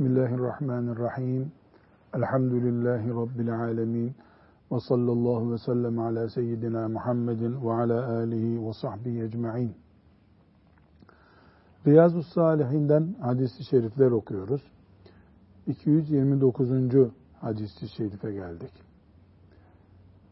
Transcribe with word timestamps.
Bismillahirrahmanirrahim. 0.00 1.52
Elhamdülillahi 2.14 3.08
Rabbil 3.08 3.60
alemin. 3.60 4.14
Ve 4.72 4.80
sallallahu 4.80 5.52
ve 5.52 5.58
sellem 5.58 5.98
ala 5.98 6.28
seyyidina 6.28 6.88
Muhammedin 6.88 7.66
ve 7.66 7.72
ala 7.72 8.16
alihi 8.16 8.66
ve 8.66 8.72
sahbihi 8.72 9.22
ecma'in. 9.22 9.72
Riyazu 11.86 12.22
Salihinden 12.22 13.14
hadis-i 13.20 13.64
şerifler 13.64 14.10
okuyoruz. 14.10 14.62
229. 15.66 16.70
hadis-i 17.40 17.88
şerife 17.88 18.32
geldik. 18.32 18.72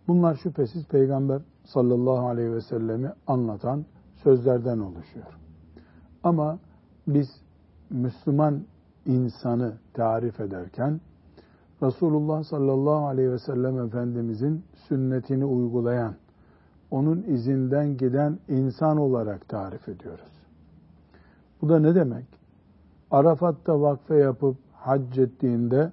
Bunlar 0.08 0.34
şüphesiz 0.34 0.86
Peygamber 0.86 1.42
sallallahu 1.64 2.28
aleyhi 2.28 2.52
ve 2.52 2.60
sellemi 2.60 3.12
anlatan 3.26 3.84
sözlerden 4.22 4.78
oluşuyor. 4.78 5.38
Ama 6.22 6.58
biz 7.06 7.28
Müslüman 7.90 8.62
insanı 9.08 9.72
tarif 9.94 10.40
ederken 10.40 11.00
Resulullah 11.82 12.44
sallallahu 12.44 13.06
aleyhi 13.06 13.32
ve 13.32 13.38
sellem 13.38 13.78
Efendimizin 13.78 14.64
sünnetini 14.88 15.44
uygulayan, 15.44 16.14
onun 16.90 17.22
izinden 17.22 17.96
giden 17.96 18.38
insan 18.48 18.96
olarak 18.96 19.48
tarif 19.48 19.88
ediyoruz. 19.88 20.32
Bu 21.62 21.68
da 21.68 21.78
ne 21.78 21.94
demek? 21.94 22.26
Arafat'ta 23.10 23.80
vakfe 23.80 24.16
yapıp 24.16 24.56
hac 24.72 25.18
ettiğinde 25.18 25.92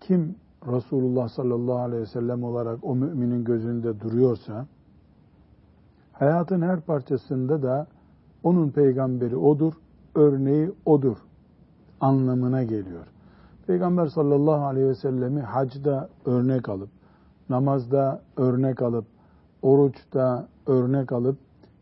kim 0.00 0.34
Resulullah 0.66 1.28
sallallahu 1.28 1.78
aleyhi 1.78 2.02
ve 2.02 2.06
sellem 2.06 2.44
olarak 2.44 2.78
o 2.82 2.94
müminin 2.94 3.44
gözünde 3.44 4.00
duruyorsa, 4.00 4.66
hayatın 6.12 6.62
her 6.62 6.80
parçasında 6.80 7.62
da 7.62 7.86
onun 8.42 8.70
peygamberi 8.70 9.36
odur, 9.36 9.72
örneği 10.14 10.72
odur 10.84 11.16
anlamına 12.00 12.62
geliyor. 12.62 13.06
Peygamber 13.66 14.06
sallallahu 14.06 14.64
aleyhi 14.64 14.88
ve 14.88 14.94
sellemi 14.94 15.40
hacda 15.40 16.08
örnek 16.24 16.68
alıp, 16.68 16.90
namazda 17.48 18.22
örnek 18.36 18.82
alıp, 18.82 19.04
oruçta 19.62 20.48
örnek 20.66 21.12
alıp, 21.12 21.38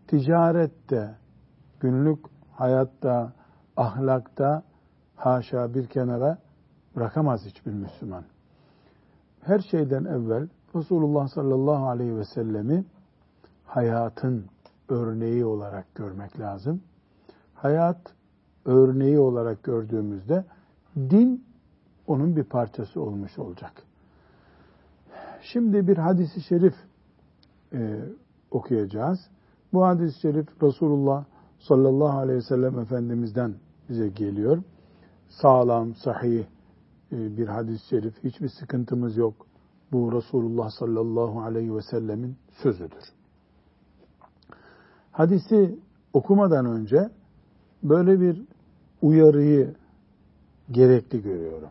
ticarette, 0.07 1.15
günlük 1.81 2.19
hayatta, 2.53 3.33
ahlakta 3.77 4.63
haşa 5.17 5.75
bir 5.75 5.87
kenara 5.87 6.39
bırakamaz 6.97 7.45
hiçbir 7.45 7.73
Müslüman. 7.73 8.25
Her 9.41 9.59
şeyden 9.59 10.05
evvel 10.05 10.49
Resulullah 10.75 11.29
sallallahu 11.29 11.87
aleyhi 11.87 12.17
ve 12.17 12.25
sellemi 12.25 12.85
hayatın 13.67 14.45
örneği 14.89 15.45
olarak 15.45 15.95
görmek 15.95 16.41
lazım. 16.41 16.83
Hayat 17.55 18.15
örneği 18.65 19.19
olarak 19.19 19.63
gördüğümüzde 19.63 20.45
din 20.97 21.45
onun 22.07 22.37
bir 22.37 22.45
parçası 22.45 23.01
olmuş 23.01 23.39
olacak. 23.39 23.83
Şimdi 25.43 25.89
bir 25.89 25.97
hadisi 25.97 26.41
şerif 26.41 26.75
e, 27.73 28.01
okuyacağız. 28.51 29.19
Bu 29.73 29.85
hadis-i 29.87 30.21
şerif 30.21 30.63
Resulullah 30.63 31.25
sallallahu 31.59 32.19
aleyhi 32.19 32.39
ve 32.39 32.43
sellem 32.43 32.79
Efendimiz'den 32.79 33.55
bize 33.89 34.09
geliyor. 34.09 34.63
Sağlam, 35.29 35.95
sahih 35.95 36.45
e, 37.13 37.37
bir 37.37 37.49
hadis-i 37.49 37.89
şerif. 37.89 38.25
Hiçbir 38.25 38.49
sıkıntımız 38.49 39.17
yok. 39.17 39.47
Bu 39.93 40.13
Resulullah 40.13 40.71
sallallahu 40.71 41.41
aleyhi 41.41 41.75
ve 41.75 41.83
sellemin 41.83 42.37
sözüdür. 42.63 43.13
Hadisi 45.13 45.79
okumadan 46.13 46.67
önce 46.67 47.11
böyle 47.83 48.21
bir 48.21 48.43
uyarıyı 49.03 49.75
gerekli 50.71 51.23
görüyorum. 51.23 51.69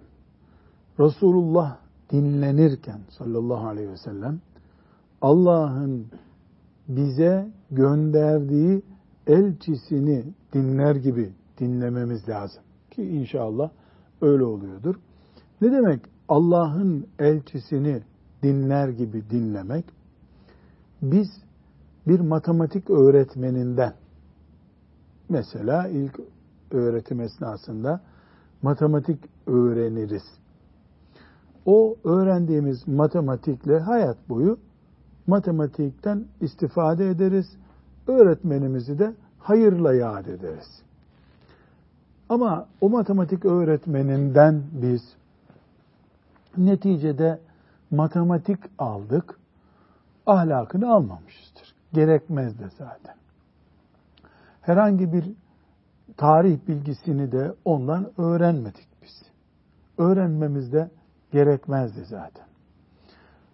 Resulullah 1.00 1.78
dinlenirken 2.12 3.00
sallallahu 3.10 3.68
aleyhi 3.68 3.90
ve 3.90 3.98
sellem 3.98 4.40
Allah'ın 5.22 6.08
bize 6.88 7.48
gönderdiği 7.72 8.82
elçisini 9.28 10.24
dinler 10.54 10.96
gibi 10.96 11.34
dinlememiz 11.60 12.30
lazım. 12.30 12.64
Ki 12.92 13.04
inşallah 13.04 13.70
öyle 14.22 14.44
oluyordur. 14.44 14.96
Ne 15.62 15.72
demek 15.72 16.00
Allah'ın 16.30 17.08
elçisini 17.20 18.02
dinler 18.44 18.90
gibi 18.90 19.30
dinlemek? 19.30 19.86
Biz 21.02 21.28
bir 22.08 22.20
matematik 22.20 22.90
öğretmeninden 22.90 23.94
mesela 25.30 25.88
ilk 25.88 26.20
öğretim 26.74 27.22
esnasında 27.22 28.02
matematik 28.62 29.20
öğreniriz. 29.48 30.24
O 31.66 31.96
öğrendiğimiz 32.04 32.88
matematikle 32.88 33.80
hayat 33.80 34.30
boyu 34.30 34.58
matematikten 35.28 36.26
istifade 36.42 37.10
ederiz. 37.10 37.58
Öğretmenimizi 38.08 39.00
de 39.00 39.14
hayırla 39.40 39.94
yad 39.94 40.26
ederiz. 40.26 40.82
Ama 42.30 42.68
o 42.82 42.90
matematik 42.90 43.46
öğretmeninden 43.46 44.64
biz 44.72 45.02
neticede 46.58 47.40
matematik 47.92 48.60
aldık, 48.78 49.40
ahlakını 50.26 50.94
almamışızdır. 50.94 51.76
Gerekmez 51.94 52.60
de 52.60 52.70
zaten. 52.78 53.16
Herhangi 54.62 55.14
bir 55.14 55.32
tarih 56.18 56.60
bilgisini 56.68 57.32
de 57.32 57.56
ondan 57.66 58.12
öğrenmedik 58.18 58.88
biz. 59.02 59.22
Öğrenmemiz 59.98 60.74
de 60.74 60.92
gerekmezdi 61.32 62.06
zaten. 62.06 62.46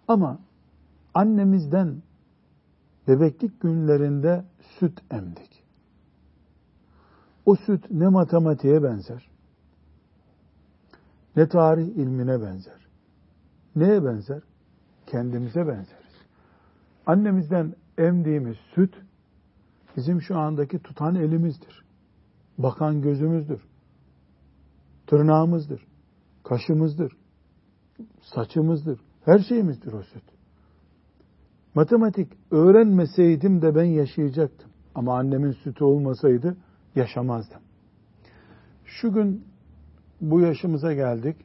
Ama 0.08 0.38
annemizden 1.14 2.02
bebeklik 3.08 3.60
günlerinde 3.60 4.44
süt 4.78 5.02
emdik. 5.10 5.64
O 7.46 7.56
süt 7.56 7.90
ne 7.90 8.08
matematiğe 8.08 8.82
benzer, 8.82 9.30
ne 11.36 11.48
tarih 11.48 11.86
ilmine 11.86 12.42
benzer. 12.42 12.86
Neye 13.76 14.04
benzer? 14.04 14.42
Kendimize 15.06 15.66
benzeriz. 15.66 16.14
Annemizden 17.06 17.74
emdiğimiz 17.98 18.56
süt 18.74 18.94
bizim 19.96 20.22
şu 20.22 20.38
andaki 20.38 20.78
tutan 20.78 21.14
elimizdir 21.14 21.89
bakan 22.58 23.02
gözümüzdür. 23.02 23.60
Tırnağımızdır. 25.06 25.86
Kaşımızdır. 26.44 27.12
Saçımızdır. 28.34 29.00
Her 29.24 29.38
şeyimizdir 29.38 29.92
o 29.92 30.02
süt. 30.02 30.22
Matematik 31.74 32.32
öğrenmeseydim 32.50 33.62
de 33.62 33.74
ben 33.74 33.84
yaşayacaktım. 33.84 34.70
Ama 34.94 35.18
annemin 35.18 35.52
sütü 35.52 35.84
olmasaydı 35.84 36.56
yaşamazdım. 36.94 37.60
Şu 38.84 39.12
gün 39.12 39.44
bu 40.20 40.40
yaşımıza 40.40 40.92
geldik. 40.92 41.36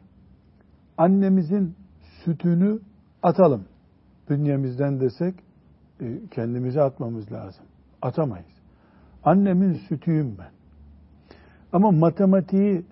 Annemizin 0.98 1.76
sütünü 2.24 2.80
atalım. 3.24 3.66
Bünyemizden 4.30 5.00
desek 5.00 5.36
e, 6.02 6.20
kendimize 6.32 6.82
atmamız 6.82 7.32
lazım. 7.32 7.66
Atamayız. 8.02 8.56
Annemin 9.24 9.74
sütüyüm 9.74 10.38
ben. 10.38 10.52
Ama 11.76 11.92
matematiği 11.92 12.86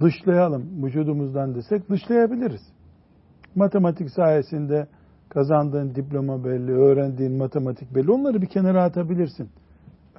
dışlayalım 0.00 0.84
vücudumuzdan 0.84 1.54
desek 1.54 1.90
dışlayabiliriz. 1.90 2.60
Matematik 3.54 4.10
sayesinde 4.10 4.86
kazandığın 5.28 5.94
diploma 5.94 6.44
belli, 6.44 6.72
öğrendiğin 6.72 7.32
matematik 7.32 7.94
belli. 7.94 8.10
Onları 8.10 8.42
bir 8.42 8.46
kenara 8.46 8.82
atabilirsin. 8.82 9.48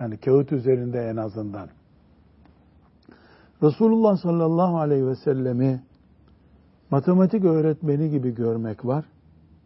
Yani 0.01 0.17
kağıt 0.17 0.51
üzerinde 0.51 0.99
en 0.99 1.15
azından. 1.15 1.69
Resulullah 3.63 4.17
sallallahu 4.17 4.77
aleyhi 4.77 5.07
ve 5.07 5.15
sellemi 5.15 5.83
matematik 6.91 7.45
öğretmeni 7.45 8.09
gibi 8.09 8.35
görmek 8.35 8.85
var, 8.85 9.05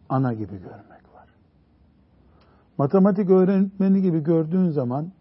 ana 0.08 0.32
gibi 0.32 0.58
görmek 0.58 1.14
var. 1.14 1.28
Matematik 2.78 3.30
öğretmeni 3.30 4.02
gibi 4.02 4.22
gördüğün 4.22 4.70
zaman 4.70 5.12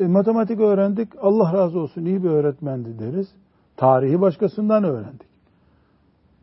e, 0.00 0.06
matematik 0.06 0.60
öğrendik, 0.60 1.08
Allah 1.20 1.52
razı 1.52 1.78
olsun 1.78 2.04
iyi 2.04 2.22
bir 2.22 2.28
öğretmendi 2.28 2.98
deriz. 2.98 3.28
Tarihi 3.76 4.20
başkasından 4.20 4.84
öğrendik. 4.84 5.28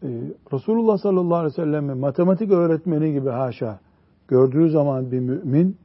E, 0.03 0.07
Resulullah 0.53 0.97
sallallahu 0.97 1.37
aleyhi 1.37 1.53
ve 1.53 1.63
sellem'i 1.63 1.93
matematik 1.93 2.51
öğretmeni 2.51 3.13
gibi 3.13 3.29
haşa 3.29 3.79
gördüğü 4.27 4.69
zaman 4.69 5.11
bir 5.11 5.19
mümin, 5.19 5.77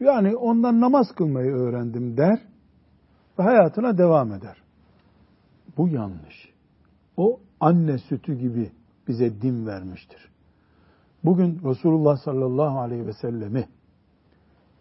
yani 0.00 0.36
ondan 0.36 0.80
namaz 0.80 1.06
kılmayı 1.16 1.52
öğrendim 1.52 2.16
der 2.16 2.38
ve 3.38 3.42
hayatına 3.42 3.98
devam 3.98 4.32
eder. 4.32 4.56
Bu 5.76 5.88
yanlış. 5.88 6.52
O 7.16 7.40
anne 7.60 7.98
sütü 7.98 8.34
gibi 8.34 8.70
bize 9.08 9.42
din 9.42 9.66
vermiştir. 9.66 10.28
Bugün 11.24 11.60
Resulullah 11.64 12.16
sallallahu 12.16 12.78
aleyhi 12.78 13.06
ve 13.06 13.12
sellemi 13.12 13.68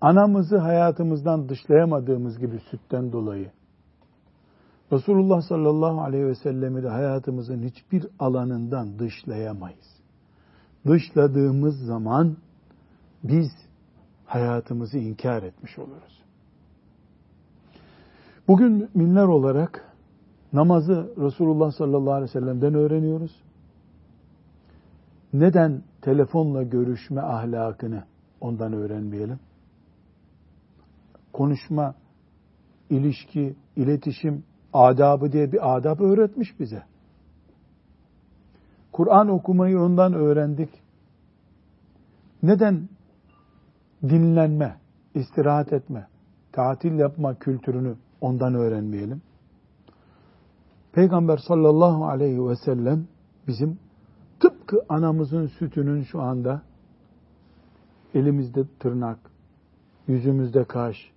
anamızı 0.02 0.58
hayatımızdan 0.58 1.50
dışlayamadığımız 1.50 2.40
gibi 2.40 2.60
sütten 2.60 3.12
dolayı 3.12 3.52
Resulullah 4.92 5.42
sallallahu 5.42 6.02
aleyhi 6.02 6.26
ve 6.26 6.36
sellemi 6.36 6.84
de 6.84 6.90
hayatımızın 6.90 7.64
hiçbir 7.64 8.08
alanından 8.20 9.00
dışlayamayız. 9.00 9.88
Dışladığımız 10.88 11.80
zaman 11.80 12.38
biz 13.24 13.50
hayatımızı 14.26 14.98
inkar 14.98 15.44
etmiş 15.44 15.80
oluruz. 15.80 16.22
Bugün 18.48 18.90
müminler 18.94 19.26
olarak 19.26 19.94
namazı 20.54 21.14
Resulullah 21.18 21.72
sallallahu 21.72 22.14
aleyhi 22.14 22.30
ve 22.30 22.40
sellem'den 22.40 22.74
öğreniyoruz. 22.74 23.32
Neden 25.34 25.84
telefonla 26.02 26.64
görüşme 26.64 27.22
ahlakını 27.22 28.04
ondan 28.42 28.74
öğrenmeyelim? 28.74 29.40
Konuşma, 31.34 31.96
ilişki, 32.90 33.56
iletişim 33.76 34.44
adabı 34.74 35.32
diye 35.32 35.52
bir 35.52 35.78
adab 35.78 36.00
öğretmiş 36.00 36.60
bize. 36.60 36.84
Kur'an 38.92 39.28
okumayı 39.28 39.80
ondan 39.80 40.14
öğrendik. 40.14 40.70
Neden 42.44 42.90
dinlenme, 44.04 44.78
istirahat 45.16 45.74
etme, 45.74 46.08
tatil 46.52 47.00
yapma 47.00 47.40
kültürünü 47.40 47.96
ondan 48.22 48.54
öğrenmeyelim? 48.54 49.22
Peygamber 50.94 51.38
sallallahu 51.38 52.06
aleyhi 52.06 52.48
ve 52.48 52.56
sellem 52.56 53.08
bizim 53.48 53.80
tıpkı 54.40 54.82
anamızın 54.90 55.48
sütünün 55.48 56.04
şu 56.04 56.22
anda 56.22 56.62
elimizde 58.14 58.64
tırnak, 58.80 59.20
yüzümüzde 60.08 60.64
kaş, 60.64 61.11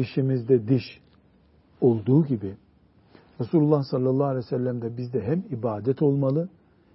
dişimizde 0.00 0.68
diş 0.68 1.00
olduğu 1.80 2.26
gibi 2.26 2.56
Resulullah 3.40 3.82
sallallahu 3.82 4.26
aleyhi 4.26 4.44
ve 4.44 4.48
sellem 4.48 4.82
de 4.82 4.96
bizde 4.96 5.22
hem 5.22 5.44
ibadet 5.50 6.02
olmalı 6.02 6.48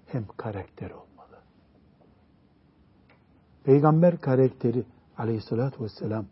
hem 0.08 0.26
karakter 0.38 0.92
olmalı. 0.92 1.38
Peygamber 3.64 4.18
karakteri 4.18 4.84
aleyhissalatü 5.18 5.84
vesselam 5.84 6.26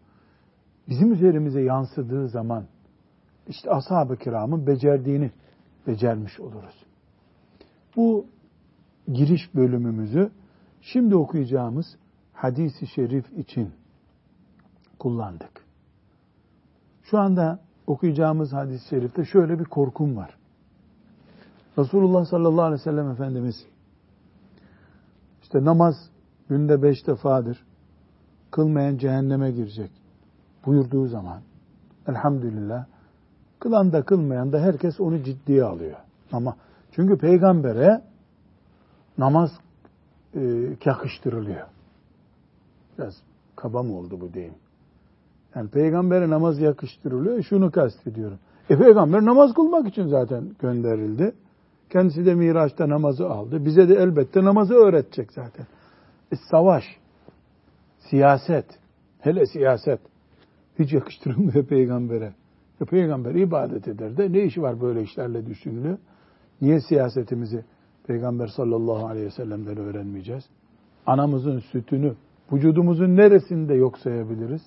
bizim 0.90 1.14
üzerimize 1.14 1.62
yansıdığı 1.62 2.30
zaman 2.30 2.66
işte 3.48 3.72
ashab-ı 3.72 4.18
kiramın 4.18 4.68
becerdiğini 4.68 5.32
becermiş 5.88 6.40
oluruz. 6.40 6.86
Bu 7.96 8.26
giriş 9.08 9.56
bölümümüzü 9.56 10.32
şimdi 10.82 11.16
okuyacağımız 11.16 11.86
hadisi 12.34 12.88
şerif 12.88 13.34
için 13.34 13.74
kullandık. 15.00 15.63
Şu 17.14 17.20
anda 17.20 17.60
okuyacağımız 17.88 18.54
hadis-i 18.54 18.88
şerifte 18.88 19.26
şöyle 19.26 19.60
bir 19.60 19.66
korkum 19.66 20.18
var. 20.18 20.38
Resulullah 21.78 22.26
sallallahu 22.26 22.62
aleyhi 22.62 22.80
ve 22.80 22.84
sellem 22.84 23.12
Efendimiz 23.12 23.66
işte 25.44 25.66
namaz 25.66 25.96
günde 26.50 26.84
beş 26.84 27.08
defadır 27.08 27.66
kılmayan 28.52 28.98
cehenneme 28.98 29.52
girecek 29.52 29.92
buyurduğu 30.66 31.08
zaman 31.08 31.42
elhamdülillah 32.08 32.86
kılan 33.60 33.94
da 33.94 34.04
kılmayan 34.04 34.54
da 34.54 34.60
herkes 34.60 35.00
onu 35.00 35.24
ciddiye 35.24 35.64
alıyor. 35.64 35.98
Ama 36.32 36.56
çünkü 36.92 37.18
peygambere 37.18 38.02
namaz 39.18 39.52
e, 40.36 40.42
yakıştırılıyor. 40.86 41.68
Biraz 42.98 43.14
kaba 43.56 43.84
mı 43.84 43.98
oldu 43.98 44.22
bu 44.22 44.34
deyim? 44.34 44.63
Yani 45.56 45.70
peygambere 45.70 46.30
namaz 46.30 46.60
yakıştırılıyor. 46.60 47.44
Şunu 47.44 47.72
kastediyorum. 47.72 48.40
E 48.70 48.78
peygamber 48.78 49.26
namaz 49.26 49.54
kılmak 49.54 49.88
için 49.88 50.08
zaten 50.08 50.44
gönderildi. 50.60 51.34
Kendisi 51.90 52.26
de 52.26 52.36
Miraç'ta 52.36 52.90
namazı 52.90 53.30
aldı. 53.30 53.66
Bize 53.66 53.90
de 53.90 53.94
elbette 53.94 54.44
namazı 54.44 54.74
öğretecek 54.74 55.34
zaten. 55.34 55.66
E, 56.32 56.36
savaş, 56.52 56.84
siyaset, 58.10 58.66
hele 59.20 59.46
siyaset 59.46 60.00
hiç 60.80 60.94
yakıştırılmıyor 60.94 61.66
peygambere. 61.66 62.34
E, 62.82 62.86
peygamber 62.86 63.36
ibadet 63.36 63.88
eder 63.88 64.18
de 64.18 64.32
ne 64.32 64.44
işi 64.44 64.62
var 64.62 64.82
böyle 64.82 65.02
işlerle 65.02 65.46
düşünülüyor. 65.46 65.98
Niye 66.62 66.82
siyasetimizi 66.82 67.66
peygamber 68.08 68.48
sallallahu 68.48 69.06
aleyhi 69.06 69.26
ve 69.26 69.32
sellem'den 69.32 69.78
öğrenmeyeceğiz? 69.78 70.44
Anamızın 71.06 71.60
sütünü 71.60 72.14
vücudumuzun 72.52 73.16
neresinde 73.16 73.74
yok 73.74 73.98
sayabiliriz? 73.98 74.62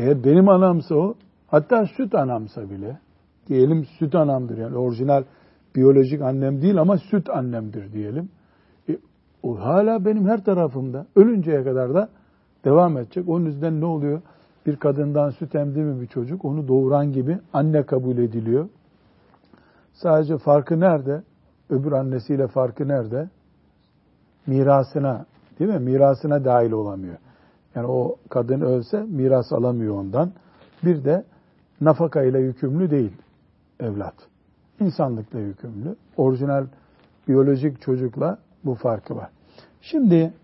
Eğer 0.00 0.24
benim 0.24 0.48
anamsa 0.48 0.94
o, 0.94 1.14
hatta 1.46 1.86
süt 1.86 2.14
anamsa 2.14 2.70
bile, 2.70 2.98
diyelim 3.48 3.84
süt 3.84 4.14
anamdır 4.14 4.58
yani 4.58 4.76
orijinal 4.76 5.24
biyolojik 5.76 6.22
annem 6.22 6.62
değil 6.62 6.80
ama 6.80 6.98
süt 6.98 7.30
annemdir 7.30 7.92
diyelim. 7.92 8.28
E, 8.88 8.98
o 9.42 9.60
hala 9.60 10.04
benim 10.04 10.28
her 10.28 10.44
tarafımda. 10.44 11.06
Ölünceye 11.16 11.64
kadar 11.64 11.94
da 11.94 12.08
devam 12.64 12.98
edecek. 12.98 13.28
Onun 13.28 13.44
yüzden 13.44 13.80
ne 13.80 13.84
oluyor? 13.84 14.22
Bir 14.66 14.76
kadından 14.76 15.30
süt 15.30 15.54
emdi 15.54 15.78
mi 15.78 16.00
bir 16.00 16.06
çocuk 16.06 16.44
onu 16.44 16.68
doğuran 16.68 17.12
gibi 17.12 17.38
anne 17.52 17.82
kabul 17.82 18.18
ediliyor. 18.18 18.68
Sadece 19.92 20.38
farkı 20.38 20.80
nerede? 20.80 21.22
Öbür 21.70 21.92
annesiyle 21.92 22.46
farkı 22.46 22.88
nerede? 22.88 23.28
Mirasına, 24.46 25.26
değil 25.58 25.70
mi? 25.70 25.78
Mirasına 25.78 26.44
dahil 26.44 26.72
olamıyor. 26.72 27.16
Yani 27.74 27.86
o 27.86 28.16
kadın 28.28 28.60
ölse 28.60 29.02
miras 29.02 29.52
alamıyor 29.52 29.94
ondan. 29.94 30.32
Bir 30.84 31.04
de 31.04 31.24
nafaka 31.80 32.22
ile 32.22 32.38
yükümlü 32.38 32.90
değil 32.90 33.12
evlat. 33.80 34.14
İnsanlıkla 34.80 35.38
yükümlü. 35.38 35.96
Orijinal 36.16 36.66
biyolojik 37.28 37.80
çocukla 37.80 38.38
bu 38.64 38.74
farkı 38.74 39.16
var. 39.16 39.30
Şimdi 39.80 40.34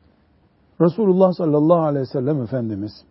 Resulullah 0.81 1.33
sallallahu 1.33 1.81
aleyhi 1.81 2.03
ve 2.03 2.11
sellem 2.13 2.43
Efendimiz 2.43 3.05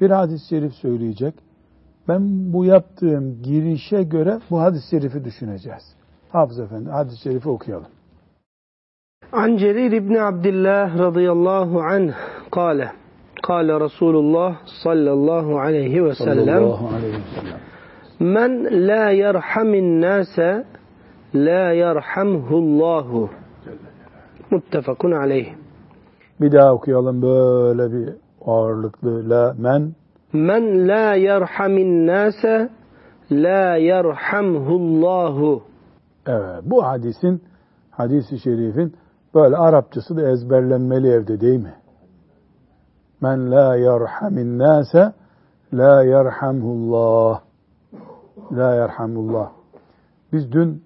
bir 0.00 0.10
hadis-i 0.10 0.48
şerif 0.48 0.74
söyleyecek. 0.74 1.34
Ben 2.08 2.52
bu 2.52 2.64
yaptığım 2.64 3.42
girişe 3.42 4.02
göre 4.02 4.40
bu 4.50 4.60
hadis-i 4.60 4.88
şerifi 4.88 5.24
düşüneceğiz. 5.24 5.94
Hafız 6.28 6.58
Efendi 6.58 6.90
hadis-i 6.90 7.22
şerifi 7.22 7.48
okuyalım. 7.48 7.86
An 9.32 9.56
Cerir 9.56 9.92
İbni 9.92 10.22
Abdillah 10.22 10.98
radıyallahu 10.98 11.80
anh 11.82 12.12
kâle 12.50 13.03
Kâle 13.46 13.80
Resulullah 13.80 14.56
sallallahu 14.82 15.58
aleyhi 15.58 16.04
ve 16.04 16.14
sellem 16.14 16.62
Men 18.20 18.64
la 18.88 19.10
yerhamin 19.10 20.00
nase 20.02 20.64
la 21.34 21.72
yerhamhullahu 21.72 23.30
Muttefakun 24.50 25.12
aleyh. 25.12 25.54
Bir 26.40 26.52
daha 26.52 26.74
okuyalım 26.74 27.22
böyle 27.22 27.92
bir 27.92 28.14
ağırlıklı 28.46 29.30
la 29.30 29.54
men 29.58 29.94
Men 30.32 30.88
la 30.88 31.14
yerhamin 31.14 32.06
nase 32.06 32.68
la 33.30 33.76
yerhamhullahu. 33.76 35.62
Evet 36.26 36.62
bu 36.64 36.84
hadisin 36.84 37.42
hadisi 37.90 38.38
şerifin 38.38 38.94
böyle 39.34 39.56
Arapçası 39.56 40.16
da 40.16 40.30
ezberlenmeli 40.30 41.08
evde 41.08 41.40
değil 41.40 41.60
mi? 41.60 41.74
Men 43.24 43.50
la 43.50 43.76
yerhamin 43.76 44.58
nase 44.58 45.12
la 45.72 46.02
yerhamhullah. 46.02 47.40
La 48.52 48.74
yerhamullah. 48.74 49.50
Biz 50.32 50.52
dün 50.52 50.82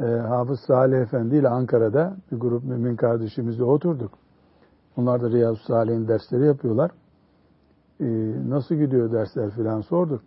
e, 0.00 0.04
Hafız 0.04 0.60
Salih 0.60 0.98
Efendi 0.98 1.36
ile 1.36 1.48
Ankara'da 1.48 2.16
bir 2.32 2.36
grup 2.36 2.64
mümin 2.64 2.96
kardeşimizle 2.96 3.64
oturduk. 3.64 4.10
Onlar 4.96 5.22
da 5.22 5.30
Riyazu 5.30 5.62
Salih'in 5.66 6.08
dersleri 6.08 6.46
yapıyorlar. 6.46 6.90
E, 8.00 8.06
nasıl 8.48 8.74
gidiyor 8.74 9.12
dersler 9.12 9.50
filan 9.50 9.80
sorduk. 9.80 10.20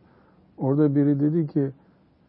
Orada 0.57 0.95
biri 0.95 1.19
dedi 1.19 1.47
ki 1.47 1.71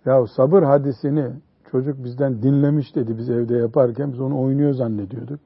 ya 0.05 0.27
sabır 0.27 0.63
hadisini 0.63 1.31
çocuk 1.71 2.05
bizden 2.05 2.43
dinlemiş 2.43 2.97
dedi 2.97 3.19
biz 3.19 3.31
evde 3.31 3.57
yaparken 3.57 4.13
biz 4.13 4.21
onu 4.21 4.41
oynuyor 4.41 4.73
zannediyorduk. 4.73 5.41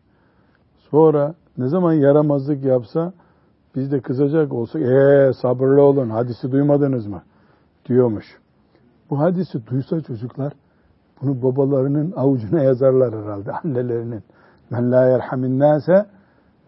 Sonra 0.91 1.35
ne 1.59 1.69
zaman 1.69 1.93
yaramazlık 1.93 2.65
yapsa 2.65 3.13
biz 3.77 3.93
de 3.93 4.01
kızacak 4.01 4.53
olsak 4.53 4.83
ee 4.83 5.33
sabırlı 5.43 5.83
olun 5.83 6.11
hadisi 6.11 6.53
duymadınız 6.53 7.07
mı 7.07 7.23
diyormuş. 7.89 8.25
Bu 9.11 9.21
hadisi 9.21 9.67
duysa 9.67 10.01
çocuklar 10.01 10.53
bunu 11.23 11.43
babalarının 11.43 12.13
avucuna 12.17 12.63
yazarlar 12.63 13.15
herhalde 13.15 13.53
annelerinin. 13.65 14.23
Men 14.71 14.93
la 14.93 15.09
yerhamin 15.09 15.59
nase 15.59 16.07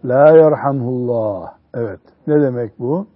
la 0.05 0.37
yerhamhullah. 0.37 1.53
Evet. 1.75 2.01
Ne 2.27 2.41
demek 2.43 2.79
bu? 2.79 3.07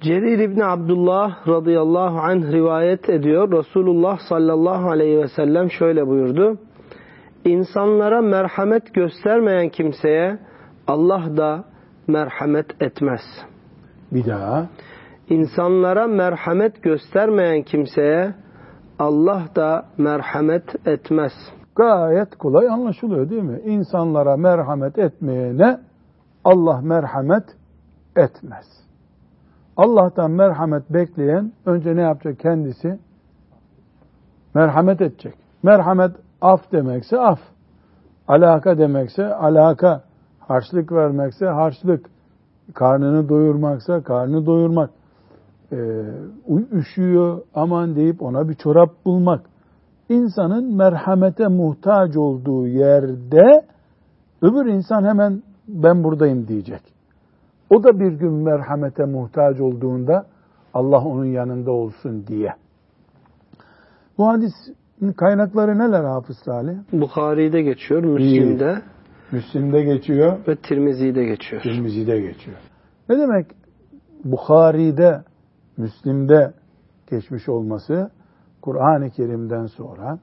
Cerir 0.00 0.38
İbni 0.38 0.64
Abdullah 0.64 1.48
radıyallahu 1.48 2.18
anh 2.18 2.52
rivayet 2.52 3.08
ediyor. 3.08 3.52
Resulullah 3.52 4.18
sallallahu 4.28 4.90
aleyhi 4.90 5.18
ve 5.18 5.28
sellem 5.28 5.70
şöyle 5.70 6.06
buyurdu. 6.06 6.58
İnsanlara 7.44 8.22
merhamet 8.22 8.94
göstermeyen 8.94 9.68
kimseye 9.68 10.38
Allah 10.86 11.36
da 11.36 11.64
merhamet 12.08 12.82
etmez. 12.82 13.20
Bir 14.12 14.26
daha. 14.26 14.66
İnsanlara 15.28 16.06
merhamet 16.06 16.82
göstermeyen 16.82 17.62
kimseye 17.62 18.34
Allah 18.98 19.42
da 19.56 19.84
merhamet 19.98 20.86
etmez. 20.86 21.32
Gayet 21.76 22.36
kolay 22.36 22.68
anlaşılıyor 22.68 23.30
değil 23.30 23.42
mi? 23.42 23.60
İnsanlara 23.64 24.36
merhamet 24.36 24.98
etmeyene 24.98 25.78
Allah 26.44 26.80
merhamet 26.80 27.44
etmez. 28.16 28.64
Allah'tan 29.76 30.30
merhamet 30.30 30.90
bekleyen 30.90 31.52
önce 31.66 31.96
ne 31.96 32.00
yapacak 32.00 32.38
kendisi? 32.38 32.98
Merhamet 34.54 35.00
edecek. 35.00 35.34
Merhamet 35.62 36.10
af 36.40 36.72
demekse 36.72 37.18
af. 37.18 37.38
Alaka 38.28 38.78
demekse 38.78 39.34
alaka. 39.34 40.02
Harçlık 40.48 40.92
vermekse 40.92 41.46
harçlık. 41.46 42.06
Karnını 42.74 43.28
doyurmaksa 43.28 44.02
karnını 44.02 44.46
doyurmak. 44.46 44.90
Ee, 45.72 45.76
üşüyor 46.72 47.40
aman 47.54 47.96
deyip 47.96 48.22
ona 48.22 48.48
bir 48.48 48.54
çorap 48.54 48.90
bulmak. 49.04 49.40
İnsanın 50.08 50.76
merhamete 50.76 51.48
muhtaç 51.48 52.16
olduğu 52.16 52.66
yerde 52.66 53.66
öbür 54.42 54.66
insan 54.66 55.04
hemen 55.04 55.42
ben 55.68 56.04
buradayım 56.04 56.48
diyecek. 56.48 56.80
O 57.70 57.84
da 57.84 58.00
bir 58.00 58.12
gün 58.12 58.32
merhamete 58.32 59.04
muhtaç 59.04 59.60
olduğunda 59.60 60.26
Allah 60.74 61.04
onun 61.04 61.24
yanında 61.24 61.70
olsun 61.70 62.26
diye. 62.26 62.54
Bu 64.18 64.28
hadisin 64.28 65.12
kaynakları 65.16 65.78
neler 65.78 66.04
Hafız 66.04 66.36
Salih? 66.44 66.76
Bukhari'de 66.92 67.62
geçiyor, 67.62 68.02
Müslim'de. 68.02 68.82
Müslim'de 69.32 69.82
geçiyor. 69.82 70.38
Ve 70.48 70.56
Tirmizi'de 70.56 71.24
geçiyor. 71.24 71.62
Tirmizi'de 71.62 72.20
geçiyor. 72.20 72.56
Ne 73.08 73.18
demek 73.18 73.46
Bukhari'de, 74.24 75.22
Müslim'de 75.76 76.52
geçmiş 77.10 77.48
olması 77.48 78.10
Kur'an-ı 78.62 79.10
Kerim'den 79.10 79.66
sonra 79.66 80.18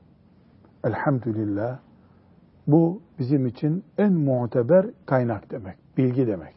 elhamdülillah 0.83 1.79
bu 2.67 3.01
bizim 3.19 3.47
için 3.47 3.83
en 3.97 4.13
muteber 4.13 4.85
kaynak 5.05 5.51
demek, 5.51 5.77
bilgi 5.97 6.27
demek. 6.27 6.55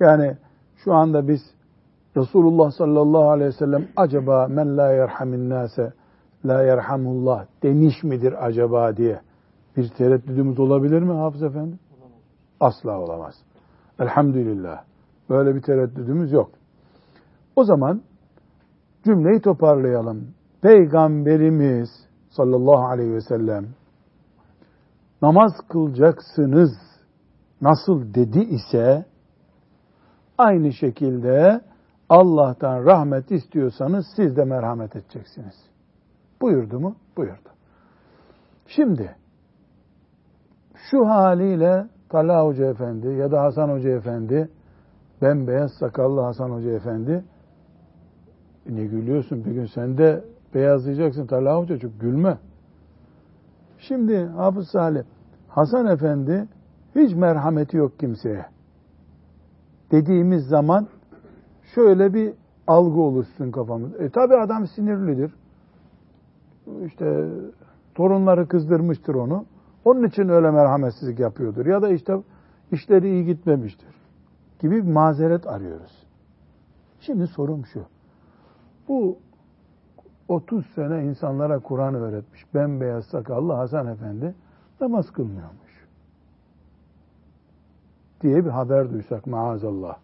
Yani 0.00 0.36
şu 0.76 0.94
anda 0.94 1.28
biz 1.28 1.40
Resulullah 2.16 2.70
sallallahu 2.70 3.30
aleyhi 3.30 3.48
ve 3.48 3.52
sellem 3.52 3.88
acaba 3.96 4.46
men 4.48 4.76
la 4.76 4.92
yerhamin 4.92 5.50
nase 5.50 5.92
la 6.44 6.62
yerhamullah 6.62 7.46
demiş 7.62 8.02
midir 8.02 8.46
acaba 8.46 8.96
diye 8.96 9.20
bir 9.76 9.88
tereddüdümüz 9.88 10.60
olabilir 10.60 11.02
mi 11.02 11.12
Hafız 11.12 11.42
Efendi? 11.42 11.78
Asla 12.60 13.00
olamaz. 13.00 13.34
Elhamdülillah. 13.98 14.84
Böyle 15.30 15.54
bir 15.54 15.62
tereddüdümüz 15.62 16.32
yok. 16.32 16.50
O 17.56 17.64
zaman 17.64 18.02
cümleyi 19.04 19.40
toparlayalım. 19.40 20.34
Peygamberimiz 20.62 21.88
sallallahu 22.30 22.86
aleyhi 22.86 23.12
ve 23.12 23.20
sellem 23.20 23.66
namaz 25.22 25.52
kılacaksınız 25.68 26.72
nasıl 27.60 28.14
dedi 28.14 28.40
ise 28.40 29.06
aynı 30.38 30.72
şekilde 30.72 31.60
Allah'tan 32.08 32.84
rahmet 32.84 33.30
istiyorsanız 33.30 34.06
siz 34.16 34.36
de 34.36 34.44
merhamet 34.44 34.96
edeceksiniz. 34.96 35.54
Buyurdu 36.40 36.80
mu? 36.80 36.96
Buyurdu. 37.16 37.48
Şimdi 38.66 39.16
şu 40.90 41.08
haliyle 41.08 41.86
Talha 42.08 42.46
Hoca 42.46 42.66
Efendi 42.66 43.06
ya 43.08 43.32
da 43.32 43.42
Hasan 43.42 43.68
Hoca 43.68 43.90
Efendi 43.90 44.48
bembeyaz 45.22 45.72
sakallı 45.72 46.20
Hasan 46.20 46.50
Hoca 46.50 46.70
Efendi 46.70 47.24
ne 48.66 48.84
gülüyorsun 48.84 49.44
bir 49.44 49.52
gün 49.52 49.66
sen 49.66 49.98
de 49.98 50.24
beyazlayacaksın 50.54 51.26
Talha 51.26 51.58
Hoca 51.58 51.78
çok 51.78 52.00
gülme. 52.00 52.38
Şimdi 53.78 54.24
Hafız 54.24 54.68
Salih 54.68 55.02
Hasan 55.48 55.86
Efendi 55.86 56.48
hiç 56.94 57.14
merhameti 57.14 57.76
yok 57.76 57.98
kimseye. 57.98 58.46
Dediğimiz 59.90 60.46
zaman 60.46 60.86
şöyle 61.74 62.14
bir 62.14 62.32
algı 62.66 63.00
oluşsun 63.00 63.50
kafamız. 63.50 64.00
E 64.00 64.10
tabi 64.10 64.34
adam 64.34 64.66
sinirlidir. 64.66 65.34
İşte 66.86 67.28
torunları 67.94 68.48
kızdırmıştır 68.48 69.14
onu. 69.14 69.44
Onun 69.84 70.02
için 70.08 70.28
öyle 70.28 70.50
merhametsizlik 70.50 71.18
yapıyordur. 71.18 71.66
Ya 71.66 71.82
da 71.82 71.90
işte 71.90 72.16
işleri 72.72 73.08
iyi 73.10 73.24
gitmemiştir. 73.24 73.94
Gibi 74.58 74.86
bir 74.86 74.92
mazeret 74.92 75.46
arıyoruz. 75.46 76.06
Şimdi 77.00 77.26
sorum 77.26 77.66
şu. 77.66 77.84
Bu 78.88 79.18
30 80.28 80.66
sene 80.66 81.04
insanlara 81.04 81.58
Kur'an 81.58 81.94
öğretmiş. 81.94 82.54
Bembeyaz 82.54 83.04
sakallı 83.04 83.52
Hasan 83.52 83.86
Efendi 83.86 84.34
namaz 84.80 85.10
kılmıyormuş. 85.10 85.86
Diye 88.20 88.44
bir 88.44 88.50
haber 88.50 88.90
duysak 88.90 89.26
maazallah. 89.26 89.96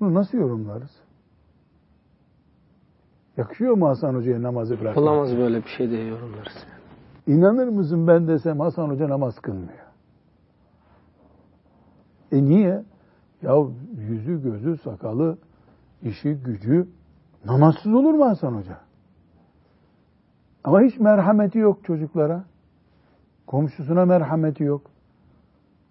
Bunu 0.00 0.14
nasıl 0.14 0.38
yorumlarız? 0.38 0.90
Yakışıyor 3.36 3.74
mu 3.74 3.88
Hasan 3.88 4.14
Hoca'ya 4.14 4.42
namazı 4.42 4.80
bırakmak? 4.80 4.96
Olamaz 4.96 5.36
böyle 5.36 5.62
bir 5.62 5.68
şey 5.68 5.90
diye 5.90 6.06
yorumlarız. 6.06 6.66
İnanır 7.26 7.68
mısın 7.68 8.06
ben 8.06 8.28
desem 8.28 8.60
Hasan 8.60 8.88
Hoca 8.88 9.08
namaz 9.08 9.34
kılmıyor. 9.40 9.86
E 12.32 12.44
niye? 12.44 12.84
Ya 13.42 13.54
yüzü 13.96 14.42
gözü 14.42 14.76
sakalı 14.76 15.38
işi 16.02 16.34
gücü 16.34 16.88
namazsız 17.44 17.94
olur 17.94 18.14
mu 18.14 18.24
Hasan 18.24 18.52
Hoca? 18.52 18.78
Ama 20.64 20.80
hiç 20.80 21.00
merhameti 21.00 21.58
yok 21.58 21.84
çocuklara. 21.84 22.44
Komşusuna 23.46 24.04
merhameti 24.04 24.62
yok. 24.62 24.90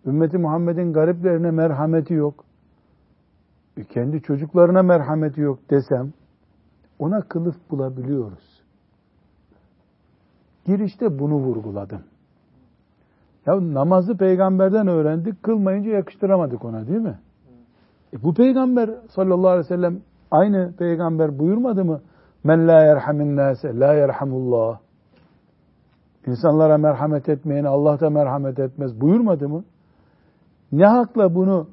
Ümmeti 0.06 0.38
Muhammed'in 0.38 0.94
gariplerine 0.94 1.52
merhameti 1.52 2.14
yok. 2.14 2.46
E 3.78 3.84
kendi 3.84 4.22
çocuklarına 4.22 4.84
merhameti 4.84 5.42
yok 5.42 5.60
desem 5.70 6.14
ona 7.00 7.22
kılıf 7.22 7.56
bulabiliyoruz. 7.72 8.55
Girişte 10.66 11.20
bunu 11.20 11.36
vurguladım. 11.36 12.02
Ya 13.46 13.74
namazı 13.74 14.18
peygamberden 14.18 14.88
öğrendik, 14.88 15.44
kılmayınca 15.44 15.92
yakıştıramadık 15.92 16.66
ona 16.66 16.88
değil 16.88 17.00
mi? 17.00 17.20
E 18.14 18.24
bu 18.24 18.34
peygamber 18.34 18.90
sallallahu 19.10 19.48
aleyhi 19.48 19.66
ve 19.66 19.76
sellem 19.76 20.02
aynı 20.32 20.74
peygamber 20.78 21.40
buyurmadı 21.40 21.86
mı? 21.86 22.02
Men 22.44 22.68
la 22.68 22.86
yerhamin 22.86 23.38
nase 23.38 23.80
la 23.80 23.94
yerhamullah. 23.94 24.80
İnsanlara 26.28 26.78
merhamet 26.78 27.30
etmeyene 27.30 27.68
Allah 27.68 28.00
da 28.00 28.10
merhamet 28.10 28.60
etmez 28.60 29.02
buyurmadı 29.02 29.50
mı? 29.50 29.64
Ne 30.72 30.86
hakla 30.86 31.36
bunu 31.36 31.68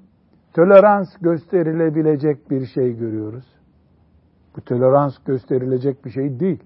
tolerans 0.54 1.08
gösterilebilecek 1.20 2.50
bir 2.50 2.66
şey 2.66 2.96
görüyoruz? 2.96 3.44
Bu 4.56 4.61
tolerans 4.61 5.18
gösterilecek 5.18 6.04
bir 6.04 6.11
şey 6.11 6.40
değil. 6.40 6.62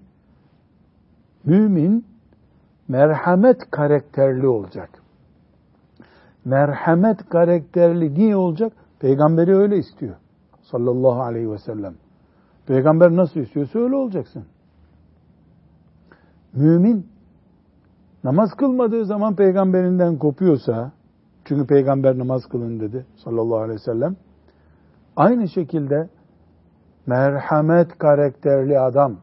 Mümin 1.45 2.05
merhamet 2.87 3.71
karakterli 3.71 4.47
olacak. 4.47 4.89
Merhamet 6.45 7.29
karakterli 7.29 8.13
niye 8.13 8.35
olacak? 8.35 8.73
Peygamberi 8.99 9.55
öyle 9.55 9.77
istiyor. 9.77 10.15
Sallallahu 10.61 11.21
aleyhi 11.21 11.51
ve 11.51 11.57
sellem. 11.57 11.93
Peygamber 12.67 13.15
nasıl 13.15 13.39
istiyorsa 13.39 13.79
öyle 13.79 13.95
olacaksın. 13.95 14.45
Mümin 16.53 17.07
namaz 18.23 18.53
kılmadığı 18.53 19.05
zaman 19.05 19.35
peygamberinden 19.35 20.17
kopuyorsa, 20.17 20.91
çünkü 21.45 21.67
peygamber 21.67 22.17
namaz 22.17 22.45
kılın 22.45 22.79
dedi 22.79 23.05
sallallahu 23.15 23.57
aleyhi 23.57 23.79
ve 23.79 23.83
sellem. 23.83 24.15
Aynı 25.15 25.49
şekilde 25.49 26.09
merhamet 27.05 27.97
karakterli 27.97 28.79
adam 28.79 29.15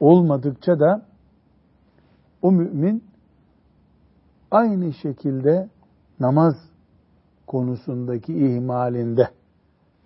olmadıkça 0.00 0.80
da 0.80 1.02
o 2.42 2.52
mümin 2.52 3.04
aynı 4.50 4.92
şekilde 4.92 5.68
namaz 6.20 6.54
konusundaki 7.46 8.32
ihmalinde 8.32 9.28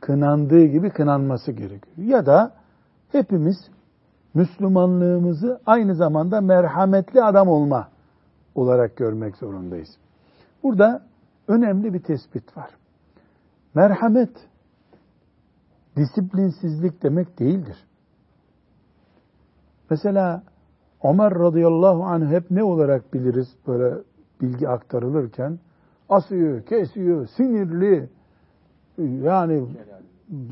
kınandığı 0.00 0.64
gibi 0.64 0.90
kınanması 0.90 1.52
gerekiyor. 1.52 2.08
Ya 2.08 2.26
da 2.26 2.52
hepimiz 3.12 3.56
Müslümanlığımızı 4.34 5.60
aynı 5.66 5.94
zamanda 5.94 6.40
merhametli 6.40 7.22
adam 7.22 7.48
olma 7.48 7.88
olarak 8.54 8.96
görmek 8.96 9.36
zorundayız. 9.36 9.88
Burada 10.62 11.02
önemli 11.48 11.94
bir 11.94 12.02
tespit 12.02 12.56
var. 12.56 12.70
Merhamet 13.74 14.30
disiplinsizlik 15.96 17.02
demek 17.02 17.38
değildir. 17.38 17.76
Mesela 19.90 20.42
Ömer 21.04 21.34
radıyallahu 21.34 22.04
anh 22.04 22.30
hep 22.30 22.50
ne 22.50 22.62
olarak 22.62 23.14
biliriz 23.14 23.56
böyle 23.66 23.94
bilgi 24.40 24.68
aktarılırken? 24.68 25.58
Asıyor, 26.08 26.62
kesiyor, 26.62 27.26
sinirli, 27.26 28.08
yani 28.98 29.66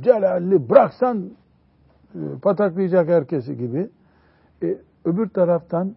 celalli, 0.00 0.70
bıraksan 0.70 1.30
e, 2.14 2.18
pataklayacak 2.42 3.08
herkesi 3.08 3.56
gibi. 3.56 3.90
E, 4.62 4.78
öbür 5.04 5.28
taraftan 5.28 5.94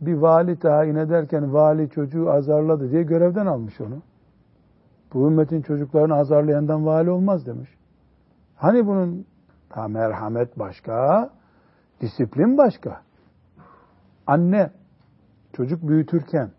bir 0.00 0.14
vali 0.14 0.58
tayin 0.58 0.94
ederken 0.94 1.54
vali 1.54 1.90
çocuğu 1.90 2.30
azarladı 2.30 2.90
diye 2.90 3.02
görevden 3.02 3.46
almış 3.46 3.80
onu. 3.80 4.02
Bu 5.14 5.28
ümmetin 5.28 5.62
çocuklarını 5.62 6.14
azarlayandan 6.14 6.86
vali 6.86 7.10
olmaz 7.10 7.46
demiş. 7.46 7.70
Hani 8.56 8.86
bunun 8.86 9.26
ha, 9.68 9.88
merhamet 9.88 10.58
başka, 10.58 11.30
disiplin 12.00 12.58
başka. 12.58 13.00
Anne 14.30 14.70
çocuk 15.52 15.88
büyütürken 15.88 16.50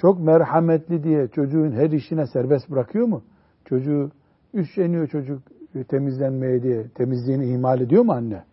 çok 0.00 0.20
merhametli 0.20 1.04
diye 1.04 1.28
çocuğun 1.28 1.72
her 1.72 1.90
işine 1.90 2.26
serbest 2.26 2.70
bırakıyor 2.70 3.06
mu? 3.06 3.22
Çocuğu 3.64 4.10
üşeniyor 4.54 5.06
çocuk 5.06 5.42
temizlenmeye 5.88 6.62
diye 6.62 6.88
temizliğini 6.88 7.52
ihmal 7.52 7.80
ediyor 7.80 8.02
mu 8.02 8.12
anne? 8.12 8.44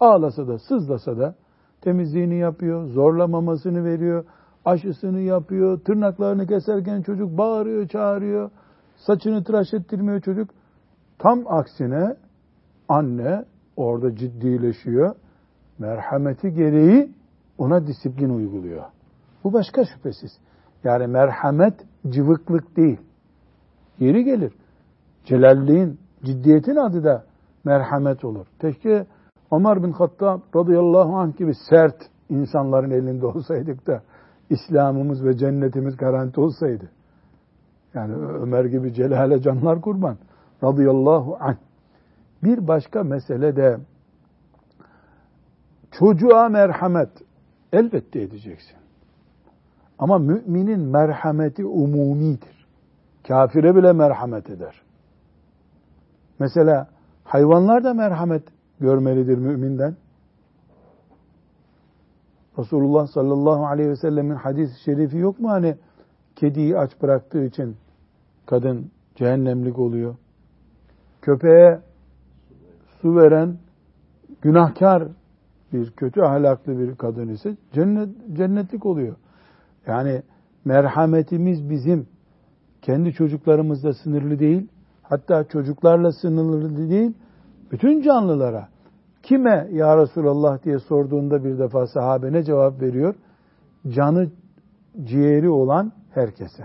Ağlasa 0.00 0.48
da 0.48 0.58
sızlasa 0.58 1.18
da 1.18 1.34
temizliğini 1.80 2.34
yapıyor, 2.38 2.86
zorlamamasını 2.86 3.84
veriyor, 3.84 4.24
aşısını 4.64 5.20
yapıyor, 5.20 5.80
tırnaklarını 5.80 6.46
keserken 6.46 7.02
çocuk 7.02 7.38
bağırıyor, 7.38 7.88
çağırıyor, 7.88 8.50
saçını 8.96 9.44
tıraş 9.44 9.74
ettirmiyor 9.74 10.20
çocuk. 10.20 10.50
Tam 11.18 11.46
aksine 11.46 12.16
anne 12.88 13.44
orada 13.76 14.16
ciddileşiyor, 14.16 15.14
merhameti 15.78 16.52
gereği 16.54 17.19
ona 17.60 17.86
disiplin 17.86 18.28
uyguluyor. 18.28 18.84
Bu 19.44 19.52
başka 19.52 19.84
şüphesiz. 19.84 20.30
Yani 20.84 21.06
merhamet 21.06 21.74
cıvıklık 22.08 22.76
değil. 22.76 23.00
Yeri 23.98 24.24
gelir. 24.24 24.52
Celalliğin, 25.24 25.98
ciddiyetin 26.24 26.76
adı 26.76 27.04
da 27.04 27.24
merhamet 27.64 28.24
olur. 28.24 28.46
Keşke 28.60 29.06
Ömer 29.52 29.82
bin 29.82 29.92
Hattab 29.92 30.40
radıyallahu 30.56 31.16
anh 31.16 31.36
gibi 31.36 31.52
sert 31.70 31.96
insanların 32.28 32.90
elinde 32.90 33.26
olsaydık 33.26 33.86
da 33.86 34.02
İslam'ımız 34.50 35.24
ve 35.24 35.36
cennetimiz 35.36 35.96
garanti 35.96 36.40
olsaydı. 36.40 36.90
Yani 37.94 38.14
Ömer 38.14 38.64
gibi 38.64 38.94
celale 38.94 39.42
canlar 39.42 39.80
kurban 39.80 40.16
radıyallahu 40.64 41.36
anh. 41.40 41.56
Bir 42.42 42.68
başka 42.68 43.02
mesele 43.02 43.56
de 43.56 43.78
çocuğa 45.90 46.48
merhamet 46.48 47.10
elbette 47.72 48.22
edeceksin. 48.22 48.76
Ama 49.98 50.18
müminin 50.18 50.80
merhameti 50.80 51.64
umumidir. 51.64 52.66
Kafire 53.28 53.76
bile 53.76 53.92
merhamet 53.92 54.50
eder. 54.50 54.82
Mesela 56.38 56.88
hayvanlar 57.24 57.84
da 57.84 57.94
merhamet 57.94 58.42
görmelidir 58.80 59.38
müminden. 59.38 59.96
Resulullah 62.58 63.06
sallallahu 63.06 63.66
aleyhi 63.66 63.90
ve 63.90 63.96
sellemin 63.96 64.34
hadis-i 64.34 64.82
şerifi 64.84 65.16
yok 65.16 65.40
mu 65.40 65.50
hani 65.50 65.76
kediyi 66.36 66.78
aç 66.78 67.02
bıraktığı 67.02 67.44
için 67.44 67.76
kadın 68.46 68.90
cehennemlik 69.14 69.78
oluyor. 69.78 70.16
Köpeğe 71.22 71.80
su 73.02 73.16
veren 73.16 73.58
günahkar 74.42 75.08
bir 75.72 75.90
kötü 75.90 76.20
ahlaklı 76.20 76.78
bir 76.78 76.94
kadın 76.94 77.28
ise 77.28 77.56
cennet, 77.72 78.08
cennetlik 78.32 78.86
oluyor. 78.86 79.16
Yani 79.86 80.22
merhametimiz 80.64 81.70
bizim 81.70 82.06
kendi 82.82 83.12
çocuklarımızla 83.12 83.94
sınırlı 83.94 84.38
değil, 84.38 84.68
hatta 85.02 85.44
çocuklarla 85.44 86.12
sınırlı 86.12 86.90
değil, 86.90 87.12
bütün 87.72 88.02
canlılara 88.02 88.68
kime 89.22 89.68
ya 89.72 89.98
Resulallah 89.98 90.64
diye 90.64 90.78
sorduğunda 90.78 91.44
bir 91.44 91.58
defa 91.58 91.86
sahabe 91.86 92.32
ne 92.32 92.42
cevap 92.42 92.82
veriyor? 92.82 93.14
Canı 93.88 94.30
ciğeri 95.04 95.48
olan 95.48 95.92
herkese. 96.14 96.64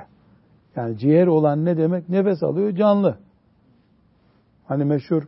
Yani 0.76 0.98
ciğer 0.98 1.28
olan 1.28 1.66
ne 1.66 1.78
demek? 1.78 2.10
Nefes 2.10 2.44
alıyor 2.44 2.72
canlı. 2.76 3.18
Hani 4.66 4.86
meşhur 4.86 5.24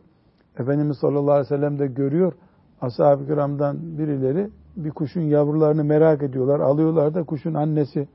Efendimiz 0.58 0.98
sallallahu 0.98 1.32
aleyhi 1.32 1.52
ve 1.52 1.56
sellem 1.56 1.78
de 1.78 1.86
görüyor. 1.86 2.32
Ashab-ı 2.80 3.26
kiramdan 3.26 3.98
birileri 3.98 4.50
bir 4.76 4.90
kuşun 4.90 5.20
yavrularını 5.20 5.84
merak 5.84 6.22
ediyorlar. 6.22 6.60
Alıyorlar 6.60 7.14
da 7.14 7.22
kuşun 7.22 7.54
annesi, 7.54 8.08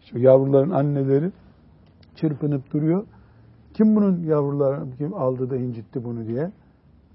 şu 0.00 0.18
yavruların 0.18 0.70
anneleri 0.70 1.30
çırpınıp 2.16 2.72
duruyor. 2.72 3.04
Kim 3.74 3.96
bunun 3.96 4.22
yavrularını 4.22 4.96
kim 4.96 5.14
aldı 5.14 5.50
da 5.50 5.56
incitti 5.56 6.04
bunu 6.04 6.26
diye 6.26 6.50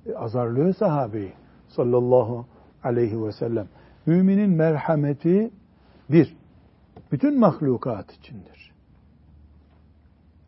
e, 0.06 0.15
azarlıyor 0.15 0.73
sahabeyi 0.73 1.34
sallallahu 1.67 2.45
aleyhi 2.84 3.25
ve 3.25 3.32
sellem. 3.32 3.67
Müminin 4.06 4.49
merhameti 4.49 5.52
bir, 6.12 6.38
bütün 7.12 7.39
mahlukat 7.39 8.13
içindir. 8.13 8.71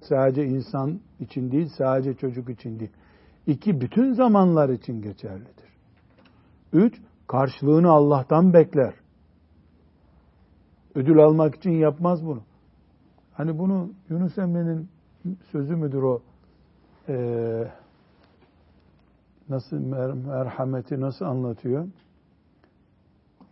Sadece 0.01 0.45
insan 0.45 0.99
için 1.19 1.51
değil, 1.51 1.69
sadece 1.77 2.13
çocuk 2.13 2.49
için 2.49 2.79
değil. 2.79 2.91
İki, 3.47 3.81
bütün 3.81 4.13
zamanlar 4.13 4.69
için 4.69 5.01
geçerlidir. 5.01 5.71
Üç, 6.73 7.01
karşılığını 7.27 7.89
Allah'tan 7.89 8.53
bekler. 8.53 8.93
Ödül 10.95 11.19
almak 11.19 11.55
için 11.55 11.71
yapmaz 11.71 12.25
bunu. 12.25 12.41
Hani 13.33 13.59
bunu 13.59 13.89
Yunus 14.09 14.37
Emre'nin 14.37 14.89
sözü 15.51 15.75
müdür 15.75 16.01
o? 16.03 16.21
Ee, 17.09 17.67
nasıl 19.49 19.77
merhameti 20.27 21.01
nasıl 21.01 21.25
anlatıyor? 21.25 21.87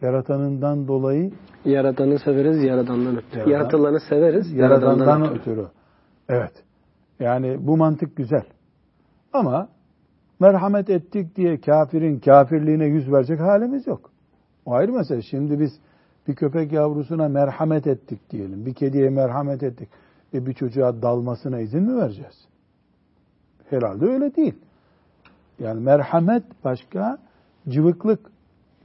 Yaratanından 0.01 0.87
dolayı 0.87 1.31
Yaratanı 1.65 2.19
severiz, 2.19 2.63
yaradandan 2.63 3.17
ötürü. 3.17 3.39
Yaradan, 3.39 3.51
Yaratılanı 3.51 3.99
severiz, 3.99 4.51
yaradandan, 4.53 4.97
yaradandan 4.97 5.29
ötürü. 5.29 5.51
ötürü. 5.51 5.67
Evet. 6.29 6.63
Yani 7.19 7.67
bu 7.67 7.77
mantık 7.77 8.15
güzel. 8.15 8.43
Ama 9.33 9.69
merhamet 10.39 10.89
ettik 10.89 11.35
diye 11.35 11.61
kafirin 11.61 12.19
kafirliğine 12.19 12.85
yüz 12.85 13.11
verecek 13.11 13.39
halimiz 13.39 13.87
yok. 13.87 14.11
O 14.65 14.73
ayrı 14.73 14.93
mesele. 14.93 15.21
Şimdi 15.21 15.59
biz 15.59 15.71
bir 16.27 16.35
köpek 16.35 16.71
yavrusuna 16.71 17.27
merhamet 17.27 17.87
ettik 17.87 18.31
diyelim. 18.31 18.65
Bir 18.65 18.73
kediye 18.73 19.09
merhamet 19.09 19.63
ettik. 19.63 19.89
E 20.33 20.45
bir 20.45 20.53
çocuğa 20.53 21.01
dalmasına 21.01 21.59
izin 21.59 21.83
mi 21.83 21.97
vereceğiz? 21.97 22.47
Herhalde 23.69 24.05
öyle 24.05 24.35
değil. 24.35 24.55
Yani 25.59 25.79
merhamet 25.79 26.43
başka, 26.63 27.17
cıvıklık 27.69 28.31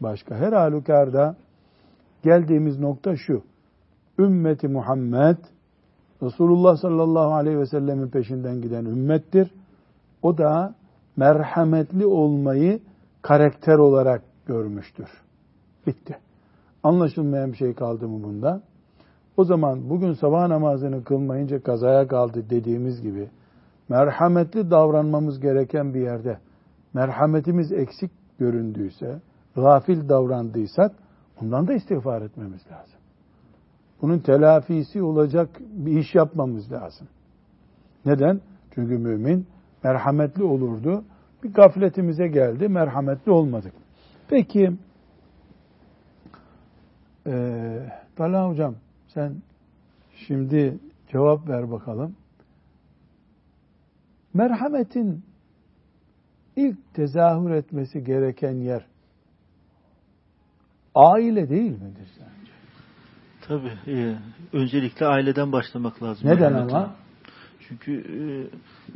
başka. 0.00 0.36
Her 0.36 0.52
halükarda 0.52 1.36
geldiğimiz 2.22 2.78
nokta 2.78 3.16
şu. 3.16 3.42
Ümmeti 4.18 4.68
Muhammed 4.68 5.36
Resulullah 6.22 6.76
sallallahu 6.76 7.34
aleyhi 7.34 7.58
ve 7.58 7.66
sellemin 7.66 8.08
peşinden 8.08 8.62
giden 8.62 8.84
ümmettir. 8.84 9.54
O 10.22 10.38
da 10.38 10.74
merhametli 11.16 12.06
olmayı 12.06 12.80
karakter 13.22 13.78
olarak 13.78 14.22
görmüştür. 14.46 15.08
Bitti. 15.86 16.18
Anlaşılmayan 16.82 17.52
bir 17.52 17.56
şey 17.56 17.74
kaldı 17.74 18.08
mı 18.08 18.22
bunda? 18.22 18.62
O 19.36 19.44
zaman 19.44 19.90
bugün 19.90 20.12
sabah 20.12 20.48
namazını 20.48 21.04
kılmayınca 21.04 21.62
kazaya 21.62 22.08
kaldı 22.08 22.44
dediğimiz 22.50 23.02
gibi 23.02 23.28
merhametli 23.88 24.70
davranmamız 24.70 25.40
gereken 25.40 25.94
bir 25.94 26.00
yerde 26.00 26.38
merhametimiz 26.94 27.72
eksik 27.72 28.10
göründüyse, 28.38 29.20
gafil 29.54 30.08
davrandıysak 30.08 30.92
ondan 31.42 31.68
da 31.68 31.74
istiğfar 31.74 32.22
etmemiz 32.22 32.60
lazım. 32.70 32.98
Bunun 34.02 34.18
telafisi 34.18 35.02
olacak 35.02 35.48
bir 35.60 35.98
iş 35.98 36.14
yapmamız 36.14 36.72
lazım. 36.72 37.08
Neden? 38.06 38.40
Çünkü 38.74 38.98
mümin 38.98 39.46
merhametli 39.84 40.42
olurdu. 40.42 41.04
Bir 41.42 41.52
gafletimize 41.52 42.28
geldi, 42.28 42.68
merhametli 42.68 43.32
olmadık. 43.32 43.72
Peki, 44.28 44.72
ee, 47.26 47.92
Talha 48.16 48.48
Hocam 48.48 48.74
sen 49.08 49.34
şimdi 50.26 50.78
cevap 51.12 51.48
ver 51.48 51.70
bakalım. 51.70 52.16
Merhametin 54.34 55.24
ilk 56.56 56.94
tezahür 56.94 57.50
etmesi 57.50 58.04
gereken 58.04 58.52
yer 58.52 58.86
aile 60.94 61.48
değil 61.48 61.70
midir 61.70 62.08
sence? 62.18 62.52
Tabii. 63.40 63.98
E, 63.98 64.16
öncelikle 64.52 65.06
aileden 65.06 65.52
başlamak 65.52 66.02
lazım. 66.02 66.28
Neden 66.28 66.52
ama? 66.52 66.94
Çünkü 67.68 68.04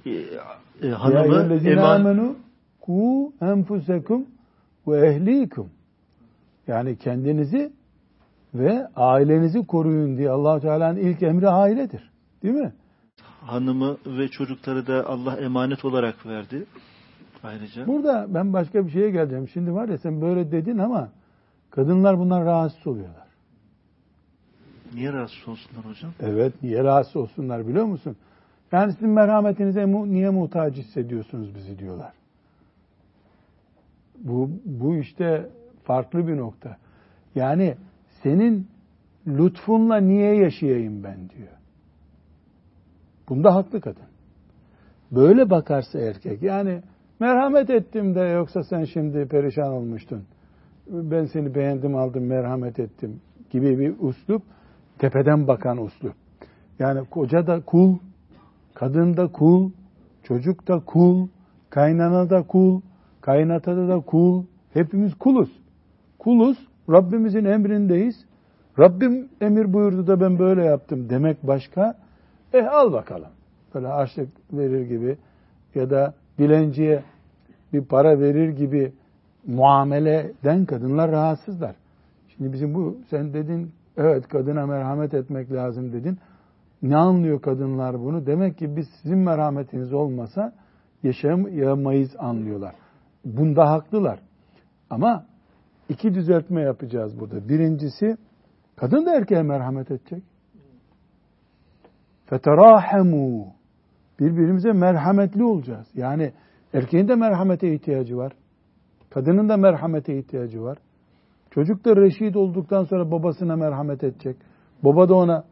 e, 0.06 0.10
e, 0.86 0.90
hanımı 0.90 1.68
eman... 1.68 2.36
ku 2.80 3.32
enfusekum 3.40 4.26
ve 4.88 5.08
ehlikum. 5.08 5.70
Yani 6.66 6.96
kendinizi 6.96 7.72
ve 8.54 8.88
ailenizi 8.96 9.66
koruyun 9.66 10.16
diye 10.16 10.30
allah 10.30 10.60
Teala'nın 10.60 10.98
ilk 10.98 11.22
emri 11.22 11.48
ailedir. 11.48 12.10
Değil 12.42 12.54
mi? 12.54 12.72
Hanımı 13.40 13.96
ve 14.06 14.28
çocukları 14.28 14.86
da 14.86 15.06
Allah 15.06 15.36
emanet 15.36 15.84
olarak 15.84 16.26
verdi. 16.26 16.64
Ayrıca. 17.42 17.86
Burada 17.86 18.26
ben 18.28 18.52
başka 18.52 18.86
bir 18.86 18.90
şeye 18.90 19.10
geleceğim. 19.10 19.48
Şimdi 19.48 19.72
var 19.72 19.88
ya 19.88 19.98
sen 19.98 20.20
böyle 20.20 20.52
dedin 20.52 20.78
ama 20.78 21.08
Kadınlar 21.70 22.18
bunlar 22.18 22.44
rahatsız 22.44 22.86
oluyorlar. 22.86 23.28
Niye 24.94 25.12
rahatsız 25.12 25.48
olsunlar 25.48 25.84
hocam? 25.84 26.12
Evet, 26.20 26.62
niye 26.62 26.84
rahatsız 26.84 27.16
olsunlar 27.16 27.68
biliyor 27.68 27.84
musun? 27.84 28.16
Yani 28.72 28.92
sizin 28.92 29.10
merhametinize 29.10 29.86
niye 29.86 30.30
muhtaç 30.30 30.74
hissediyorsunuz 30.74 31.54
bizi 31.54 31.78
diyorlar. 31.78 32.12
Bu, 34.18 34.50
bu 34.64 34.96
işte 34.96 35.48
farklı 35.84 36.28
bir 36.28 36.36
nokta. 36.36 36.76
Yani 37.34 37.74
senin 38.22 38.68
lütfunla 39.26 39.96
niye 39.96 40.36
yaşayayım 40.36 41.04
ben 41.04 41.16
diyor. 41.16 41.58
Bunda 43.28 43.54
haklı 43.54 43.80
kadın. 43.80 44.02
Böyle 45.12 45.50
bakarsa 45.50 45.98
erkek 45.98 46.42
yani 46.42 46.82
merhamet 47.20 47.70
ettim 47.70 48.14
de 48.14 48.20
yoksa 48.20 48.62
sen 48.62 48.84
şimdi 48.84 49.28
perişan 49.28 49.72
olmuştun. 49.72 50.24
Ben 50.86 51.24
seni 51.24 51.54
beğendim 51.54 51.96
aldım 51.96 52.26
merhamet 52.26 52.78
ettim 52.78 53.20
gibi 53.50 53.78
bir 53.78 53.94
uslup 54.00 54.42
tepeden 54.98 55.48
bakan 55.48 55.78
uslup. 55.78 56.14
Yani 56.78 57.04
koca 57.10 57.46
da 57.46 57.60
kul, 57.60 57.98
kadın 58.78 59.16
da 59.16 59.26
kul, 59.26 59.70
çocuk 60.22 60.68
da 60.68 60.80
kul, 60.80 61.28
kaynana 61.70 62.30
da 62.30 62.42
kul, 62.42 62.80
kaynatada 63.20 63.88
da 63.88 64.00
kul. 64.00 64.44
Hepimiz 64.72 65.14
kuluz. 65.14 65.50
Kuluz, 66.18 66.58
Rabbimizin 66.90 67.44
emrindeyiz. 67.44 68.24
Rabbim 68.78 69.28
emir 69.40 69.72
buyurdu 69.72 70.06
da 70.06 70.20
ben 70.20 70.38
böyle 70.38 70.64
yaptım 70.64 71.10
demek 71.10 71.46
başka. 71.46 71.94
Eh 72.52 72.72
al 72.72 72.92
bakalım. 72.92 73.28
Böyle 73.74 73.88
açlık 73.88 74.28
verir 74.52 74.86
gibi 74.86 75.16
ya 75.74 75.90
da 75.90 76.14
dilenciye 76.38 77.02
bir 77.72 77.84
para 77.84 78.20
verir 78.20 78.48
gibi 78.48 78.92
muameleden 79.46 80.64
kadınlar 80.64 81.10
rahatsızlar. 81.10 81.74
Şimdi 82.28 82.52
bizim 82.52 82.74
bu 82.74 82.96
sen 83.10 83.34
dedin 83.34 83.70
evet 83.96 84.28
kadına 84.28 84.66
merhamet 84.66 85.14
etmek 85.14 85.52
lazım 85.52 85.92
dedin. 85.92 86.18
Ne 86.82 86.96
anlıyor 86.96 87.42
kadınlar 87.42 88.00
bunu? 88.00 88.26
Demek 88.26 88.58
ki 88.58 88.76
biz 88.76 88.86
sizin 89.02 89.18
merhametiniz 89.18 89.92
olmasa 89.92 90.52
yaşayamayız 91.02 92.10
anlıyorlar. 92.18 92.74
Bunda 93.24 93.70
haklılar. 93.70 94.20
Ama 94.90 95.26
iki 95.88 96.14
düzeltme 96.14 96.62
yapacağız 96.62 97.20
burada. 97.20 97.48
Birincisi 97.48 98.16
kadın 98.76 99.06
da 99.06 99.16
erkeğe 99.16 99.42
merhamet 99.42 99.90
edecek. 99.90 100.22
Feterahemu 102.26 103.46
birbirimize 104.20 104.72
merhametli 104.72 105.44
olacağız. 105.44 105.86
Yani 105.94 106.32
erkeğin 106.74 107.08
de 107.08 107.14
merhamete 107.14 107.74
ihtiyacı 107.74 108.16
var. 108.16 108.32
Kadının 109.10 109.48
da 109.48 109.56
merhamete 109.56 110.18
ihtiyacı 110.18 110.62
var. 110.62 110.78
Çocuk 111.50 111.84
da 111.84 111.96
reşit 111.96 112.36
olduktan 112.36 112.84
sonra 112.84 113.10
babasına 113.10 113.56
merhamet 113.56 114.04
edecek. 114.04 114.36
Baba 114.84 115.08
da 115.08 115.14
ona 115.14 115.44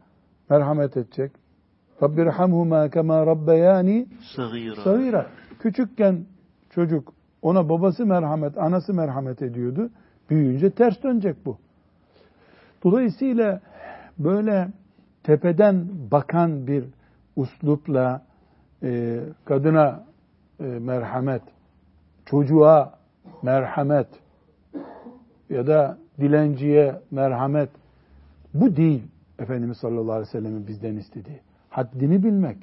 merhamet 0.49 0.97
edecek. 0.97 1.31
Rabbirhamhuma 2.03 2.89
kema 2.89 3.25
rabbeyani 3.25 4.07
Sagira. 4.83 5.25
Küçükken 5.59 6.25
çocuk 6.69 7.13
ona 7.41 7.69
babası 7.69 8.05
merhamet, 8.05 8.57
anası 8.57 8.93
merhamet 8.93 9.41
ediyordu. 9.41 9.89
Büyüyünce 10.29 10.71
ters 10.71 11.03
dönecek 11.03 11.45
bu. 11.45 11.57
Dolayısıyla 12.83 13.61
böyle 14.19 14.67
tepeden 15.23 15.87
bakan 16.11 16.67
bir 16.67 16.83
uslupla 17.35 18.21
e, 18.83 19.19
kadına 19.45 20.03
e, 20.59 20.63
merhamet, 20.63 21.41
çocuğa 22.25 22.93
merhamet 23.41 24.07
ya 25.49 25.67
da 25.67 25.97
dilenciye 26.19 27.01
merhamet 27.11 27.69
bu 28.53 28.75
değil 28.75 29.03
Efendimiz 29.39 29.77
sallallahu 29.77 30.11
aleyhi 30.11 30.27
ve 30.27 30.31
sellem'in 30.31 30.67
bizden 30.67 30.95
istediği. 30.95 31.39
Haddini 31.69 32.23
bilmek. 32.23 32.57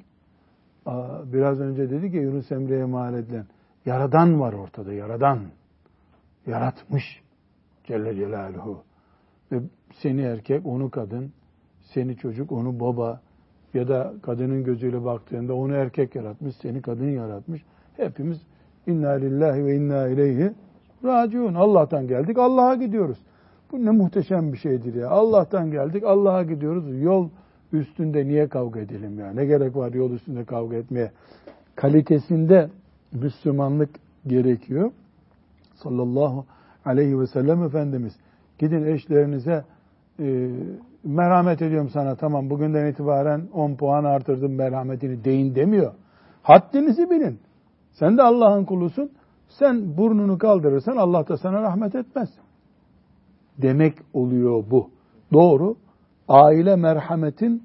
Biraz 1.33 1.61
önce 1.61 1.91
dedi 1.91 2.11
ki 2.11 2.17
Yunus 2.17 2.53
Emre'ye 2.53 2.85
mal 2.85 3.15
edilen 3.15 3.47
Yaradan 3.87 4.41
var 4.41 4.53
ortada, 4.53 4.93
Yaradan. 4.93 5.41
Yaratmış 6.47 7.23
Celle 7.85 8.15
Celaluhu. 8.15 8.83
Ve 9.53 9.61
seni 9.93 10.21
erkek, 10.21 10.67
onu 10.67 10.91
kadın, 10.91 11.33
seni 11.81 12.17
çocuk, 12.17 12.53
onu 12.53 12.81
baba 12.81 13.21
ya 13.75 13.89
da 13.89 14.15
kadının 14.23 14.65
gözüyle 14.65 15.05
baktığında 15.05 15.55
onu 15.55 15.75
erkek 15.75 16.15
yaratmış, 16.15 16.57
seni 16.57 16.83
kadın 16.83 17.11
yaratmış. 17.11 17.63
Hepimiz 17.97 18.41
inna 18.87 19.11
lillahi 19.11 19.65
ve 19.65 19.77
inna 19.77 20.09
ileyhi 20.09 20.53
raciun. 21.05 21.55
Allah'tan 21.55 22.07
geldik, 22.09 22.39
Allah'a 22.39 22.75
gidiyoruz. 22.75 23.19
Bu 23.72 23.85
ne 23.85 23.90
muhteşem 23.90 24.53
bir 24.53 24.59
şeydir 24.59 24.94
ya. 24.94 25.11
Allah'tan 25.11 25.70
geldik, 25.70 26.05
Allah'a 26.05 26.42
gidiyoruz. 26.42 27.03
Yol 27.03 27.29
üstünde 27.72 28.27
niye 28.27 28.48
kavga 28.48 28.81
edelim 28.81 29.18
ya? 29.18 29.33
Ne 29.33 29.44
gerek 29.44 29.77
var 29.77 29.92
yol 29.92 30.11
üstünde 30.11 30.44
kavga 30.44 30.77
etmeye? 30.77 31.11
Kalitesinde 31.77 32.70
Müslümanlık 33.12 33.90
gerekiyor. 34.27 34.90
Sallallahu 35.74 36.44
aleyhi 36.85 37.20
ve 37.20 37.27
sellem 37.27 37.62
Efendimiz. 37.62 38.12
Gidin 38.59 38.85
eşlerinize 38.85 39.64
e, 40.20 40.50
merhamet 41.05 41.62
ediyorum 41.62 41.90
sana 41.92 42.14
tamam 42.14 42.50
bugünden 42.50 42.87
itibaren 42.87 43.42
10 43.53 43.74
puan 43.74 44.05
artırdım 44.05 44.55
merhametini 44.55 45.24
deyin 45.24 45.55
demiyor. 45.55 45.92
Haddinizi 46.42 47.11
bilin. 47.11 47.40
Sen 47.92 48.18
de 48.18 48.22
Allah'ın 48.22 48.64
kulusun. 48.64 49.11
Sen 49.48 49.96
burnunu 49.96 50.38
kaldırırsan 50.38 50.96
Allah 50.96 51.29
da 51.29 51.37
sana 51.37 51.62
rahmet 51.62 51.94
etmez. 51.94 52.29
Demek 53.62 53.99
oluyor 54.12 54.64
bu. 54.71 54.90
Doğru. 55.33 55.77
Aile 56.29 56.77
merhametin 56.77 57.62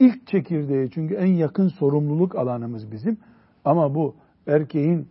ilk 0.00 0.26
çekirdeği 0.26 0.90
çünkü 0.90 1.14
en 1.14 1.32
yakın 1.32 1.68
sorumluluk 1.68 2.36
alanımız 2.36 2.92
bizim. 2.92 3.18
Ama 3.64 3.94
bu 3.94 4.14
erkeğin 4.46 5.08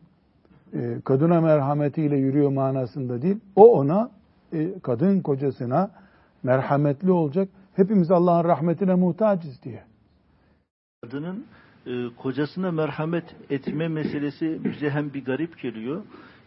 e, 0.73 1.01
kadına 1.05 1.41
merhametiyle 1.41 2.17
yürüyor 2.17 2.49
manasında 2.49 3.21
değil. 3.21 3.37
O 3.55 3.79
ona, 3.79 4.11
e, 4.53 4.79
kadın 4.79 5.21
kocasına 5.21 5.91
merhametli 6.43 7.11
olacak. 7.11 7.49
Hepimiz 7.73 8.11
Allah'ın 8.11 8.43
rahmetine 8.43 8.95
muhtacız 8.95 9.63
diye. 9.63 9.83
Kadının 11.01 11.45
e, 11.85 11.91
kocasına 12.17 12.71
merhamet 12.71 13.35
etme 13.49 13.87
meselesi 13.87 14.59
bize 14.63 14.89
hem 14.89 15.13
bir 15.13 15.25
garip 15.25 15.61
geliyor 15.61 16.01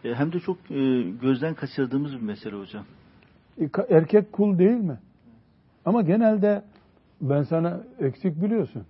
e, 0.04 0.14
hem 0.14 0.32
de 0.32 0.40
çok 0.40 0.70
e, 0.70 1.02
gözden 1.02 1.54
kaçırdığımız 1.54 2.12
bir 2.12 2.22
mesele 2.22 2.56
hocam. 2.56 2.84
E, 3.60 3.68
erkek 3.88 4.32
kul 4.32 4.58
değil 4.58 4.80
mi? 4.80 4.98
Ama 5.84 6.02
genelde 6.02 6.62
ben 7.20 7.42
sana 7.42 7.80
eksik 7.98 8.42
biliyorsun. 8.42 8.82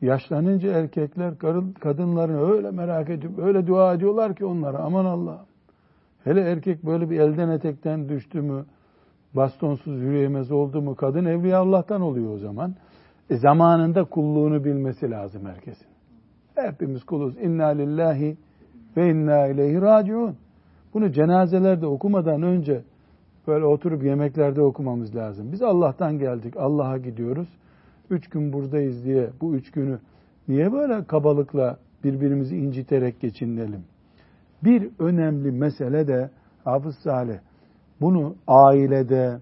Yaşlanınca 0.00 0.72
erkekler 0.72 1.38
kadınlarını 1.80 2.52
öyle 2.52 2.70
merak 2.70 3.10
edip 3.10 3.38
öyle 3.38 3.66
dua 3.66 3.94
ediyorlar 3.94 4.34
ki 4.34 4.44
onlara 4.44 4.78
aman 4.78 5.04
Allah. 5.04 5.44
Hele 6.24 6.40
erkek 6.40 6.86
böyle 6.86 7.10
bir 7.10 7.20
elden 7.20 7.48
etekten 7.48 8.08
düştü 8.08 8.40
mü, 8.40 8.64
bastonsuz 9.34 10.02
yürüyemez 10.02 10.50
oldu 10.50 10.82
mu 10.82 10.94
kadın 10.94 11.24
evliya 11.24 11.58
Allah'tan 11.58 12.00
oluyor 12.00 12.34
o 12.34 12.38
zaman. 12.38 12.74
E 13.30 13.36
zamanında 13.36 14.04
kulluğunu 14.04 14.64
bilmesi 14.64 15.10
lazım 15.10 15.46
herkesin. 15.46 15.86
Hepimiz 16.54 17.04
kuluz. 17.04 17.36
İnna 17.36 17.66
lillahi 17.66 18.36
ve 18.96 19.10
inna 19.10 19.46
ileyhi 19.46 19.80
raciun. 19.80 20.36
Bunu 20.94 21.12
cenazelerde 21.12 21.86
okumadan 21.86 22.42
önce 22.42 22.82
böyle 23.48 23.64
oturup 23.64 24.04
yemeklerde 24.04 24.62
okumamız 24.62 25.16
lazım. 25.16 25.52
Biz 25.52 25.62
Allah'tan 25.62 26.18
geldik, 26.18 26.56
Allah'a 26.56 26.98
gidiyoruz 26.98 27.48
üç 28.10 28.28
gün 28.28 28.52
buradayız 28.52 29.04
diye 29.04 29.30
bu 29.40 29.54
üç 29.54 29.70
günü 29.70 29.98
niye 30.48 30.72
böyle 30.72 31.04
kabalıkla 31.04 31.78
birbirimizi 32.04 32.56
inciterek 32.56 33.20
geçinelim? 33.20 33.84
Bir 34.64 34.90
önemli 34.98 35.50
mesele 35.50 36.08
de 36.08 36.30
Hafız 36.64 36.94
Salih 37.04 37.38
bunu 38.00 38.34
ailede, 38.46 39.38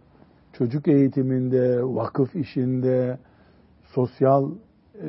çocuk 0.52 0.88
eğitiminde, 0.88 1.82
vakıf 1.82 2.36
işinde, 2.36 3.18
sosyal 3.84 4.50
e, 4.94 5.08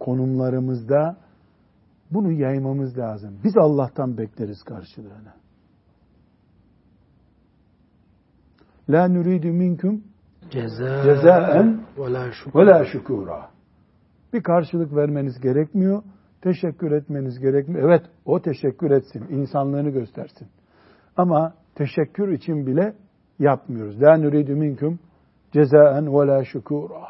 konumlarımızda 0.00 1.16
bunu 2.10 2.32
yaymamız 2.32 2.98
lazım. 2.98 3.38
Biz 3.44 3.56
Allah'tan 3.56 4.18
bekleriz 4.18 4.62
karşılığını. 4.62 5.39
La 8.90 9.08
nuridu 9.08 9.48
minkum 9.48 10.02
cezaen 10.50 11.80
ve 12.54 12.66
la 12.66 12.84
şükura. 12.84 13.48
Bir 14.32 14.42
karşılık 14.42 14.96
vermeniz 14.96 15.40
gerekmiyor. 15.40 16.02
Teşekkür 16.42 16.92
etmeniz 16.92 17.38
gerekmiyor. 17.38 17.88
Evet 17.88 18.02
o 18.24 18.42
teşekkür 18.42 18.90
etsin. 18.90 19.26
insanlığını 19.28 19.90
göstersin. 19.90 20.48
Ama 21.16 21.54
teşekkür 21.74 22.28
için 22.32 22.66
bile 22.66 22.94
yapmıyoruz. 23.38 24.02
La 24.02 24.16
nuridu 24.16 24.52
minkum 24.52 24.98
cezaen 25.52 26.06
ve 26.06 26.26
la 26.26 26.44
şükura. 26.44 27.02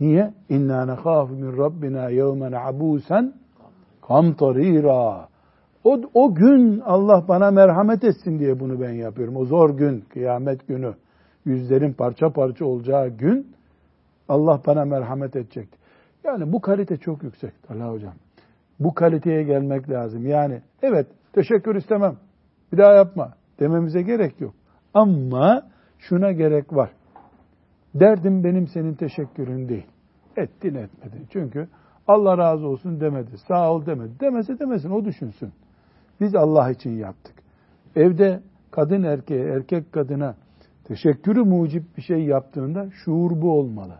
Niye? 0.00 0.34
İnna 0.48 0.86
nekhafu 0.86 1.34
min 1.34 1.58
rabbina 1.58 2.08
yevmen 2.08 2.52
abusen 2.52 3.34
kamtarira. 4.08 5.28
O, 5.88 6.00
o 6.14 6.34
gün 6.34 6.80
Allah 6.80 7.24
bana 7.28 7.50
merhamet 7.50 8.04
etsin 8.04 8.38
diye 8.38 8.60
bunu 8.60 8.80
ben 8.80 8.92
yapıyorum. 8.92 9.36
O 9.36 9.44
zor 9.44 9.76
gün, 9.76 10.00
kıyamet 10.00 10.68
günü, 10.68 10.94
yüzlerin 11.44 11.92
parça 11.92 12.30
parça 12.30 12.64
olacağı 12.64 13.08
gün 13.08 13.46
Allah 14.28 14.60
bana 14.66 14.84
merhamet 14.84 15.36
edecek. 15.36 15.68
Yani 16.24 16.52
bu 16.52 16.60
kalite 16.60 16.96
çok 16.96 17.22
yüksek 17.22 17.52
Allah 17.68 17.92
hocam. 17.92 18.14
Bu 18.80 18.94
kaliteye 18.94 19.42
gelmek 19.42 19.90
lazım. 19.90 20.26
Yani 20.26 20.62
evet 20.82 21.06
teşekkür 21.32 21.74
istemem. 21.74 22.16
Bir 22.72 22.78
daha 22.78 22.92
yapma 22.92 23.32
dememize 23.60 24.02
gerek 24.02 24.40
yok. 24.40 24.54
Ama 24.94 25.62
şuna 25.98 26.32
gerek 26.32 26.72
var. 26.72 26.90
Derdim 27.94 28.44
benim 28.44 28.66
senin 28.66 28.94
teşekkürün 28.94 29.68
değil. 29.68 29.86
Ettin 30.36 30.74
etmedin. 30.74 31.26
Çünkü 31.32 31.68
Allah 32.06 32.38
razı 32.38 32.66
olsun 32.66 33.00
demedi. 33.00 33.30
Sağ 33.48 33.72
ol 33.72 33.86
demedi. 33.86 34.20
Demese 34.20 34.58
demesin 34.58 34.90
o 34.90 35.04
düşünsün. 35.04 35.52
Biz 36.20 36.34
Allah 36.34 36.70
için 36.70 36.90
yaptık. 36.90 37.34
Evde 37.96 38.40
kadın 38.70 39.02
erkeğe, 39.02 39.44
erkek 39.44 39.92
kadına 39.92 40.36
teşekkürü 40.84 41.42
mucip 41.42 41.96
bir 41.96 42.02
şey 42.02 42.24
yaptığında 42.24 42.90
şuur 42.90 43.42
bu 43.42 43.52
olmalı. 43.58 43.94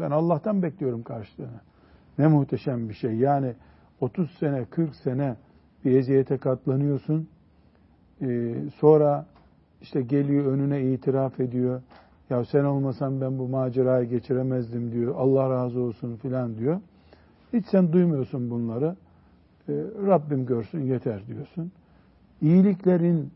Ben 0.00 0.10
Allah'tan 0.10 0.62
bekliyorum 0.62 1.02
karşılığını. 1.02 1.60
Ne 2.18 2.26
muhteşem 2.26 2.88
bir 2.88 2.94
şey. 2.94 3.14
Yani 3.14 3.54
30 4.00 4.30
sene, 4.40 4.64
40 4.64 4.96
sene 4.96 5.36
bir 5.84 5.98
eziyete 5.98 6.38
katlanıyorsun. 6.38 7.28
Ee, 8.22 8.54
sonra 8.80 9.26
işte 9.82 10.02
geliyor 10.02 10.52
önüne 10.52 10.92
itiraf 10.92 11.40
ediyor. 11.40 11.82
Ya 12.30 12.44
sen 12.44 12.64
olmasan 12.64 13.20
ben 13.20 13.38
bu 13.38 13.48
macerayı 13.48 14.08
geçiremezdim 14.08 14.92
diyor. 14.92 15.14
Allah 15.16 15.50
razı 15.50 15.80
olsun 15.80 16.16
filan 16.16 16.58
diyor. 16.58 16.80
Hiç 17.52 17.66
sen 17.66 17.92
duymuyorsun 17.92 18.50
bunları. 18.50 18.96
Ee, 19.68 19.72
Rabbim 20.06 20.46
görsün 20.46 20.80
yeter 20.80 21.26
diyorsun. 21.26 21.72
İyiliklerin 22.40 23.32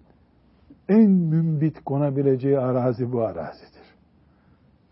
en 0.88 1.10
mümbit 1.10 1.84
konabileceği 1.84 2.58
arazi 2.58 3.12
bu 3.12 3.22
arazidir. 3.22 3.88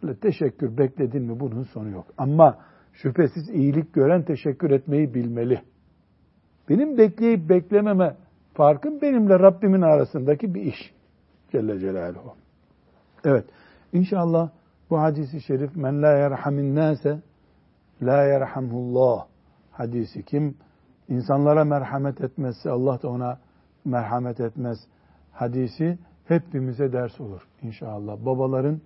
Böyle 0.02 0.16
teşekkür 0.16 0.78
bekledin 0.78 1.22
mi 1.22 1.40
bunun 1.40 1.62
sonu 1.62 1.90
yok. 1.90 2.06
Ama 2.18 2.58
şüphesiz 2.92 3.48
iyilik 3.48 3.94
gören 3.94 4.22
teşekkür 4.22 4.70
etmeyi 4.70 5.14
bilmeli. 5.14 5.62
Benim 6.68 6.98
bekleyip 6.98 7.48
beklememe 7.48 8.16
farkım 8.54 9.00
benimle 9.00 9.38
Rabbimin 9.38 9.82
arasındaki 9.82 10.54
bir 10.54 10.62
iş. 10.62 10.94
Celle 11.52 11.78
Celaluhu. 11.78 12.34
Evet. 13.24 13.44
İnşallah 13.92 14.50
bu 14.90 15.00
hadisi 15.00 15.40
şerif 15.40 15.76
men 15.76 16.02
la 16.02 16.18
yerhamin 16.18 16.76
nase 16.76 17.20
la 18.02 18.24
yerhamhullah 18.24 19.26
hadisi 19.70 20.22
kim 20.22 20.56
insanlara 21.08 21.64
merhamet 21.64 22.20
etmezse 22.20 22.70
Allah 22.70 23.02
da 23.02 23.08
ona 23.08 23.38
merhamet 23.84 24.40
etmez 24.40 24.78
hadisi 25.32 25.98
hepimize 26.24 26.92
ders 26.92 27.20
olur 27.20 27.42
inşallah. 27.62 28.16
Babaların 28.26 28.80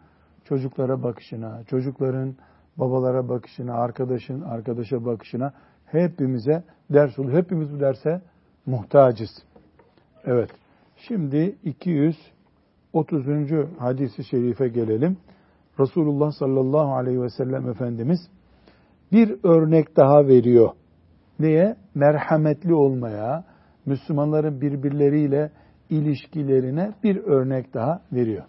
çocuklara 0.45 1.03
bakışına, 1.03 1.65
çocukların 1.65 2.35
babalara 2.77 3.29
bakışına, 3.29 3.75
arkadaşın 3.75 4.41
arkadaşa 4.41 5.05
bakışına 5.05 5.53
hepimize 5.87 6.65
ders 6.91 7.19
olur. 7.19 7.33
Hepimiz 7.33 7.73
bu 7.73 7.81
derse 7.81 8.23
muhtacız. 8.67 9.31
Evet. 10.25 10.51
Şimdi 10.97 11.57
230. 11.65 12.23
hadisi 13.79 14.25
şerife 14.25 14.69
gelelim. 14.69 15.17
Resulullah 15.81 16.33
sallallahu 16.33 16.95
aleyhi 16.95 17.23
ve 17.23 17.31
sellem 17.31 17.69
Efendimiz 17.69 18.21
bir 19.13 19.39
örnek 19.43 19.97
daha 19.97 20.27
veriyor. 20.27 20.71
Neye? 21.41 21.77
Merhametli 21.95 22.75
olmaya, 22.75 23.45
Müslümanların 23.87 24.61
birbirleriyle 24.61 25.51
ilişkilerine 25.91 26.93
bir 27.05 27.17
örnek 27.17 27.75
daha 27.75 28.01
veriyor. 28.13 28.43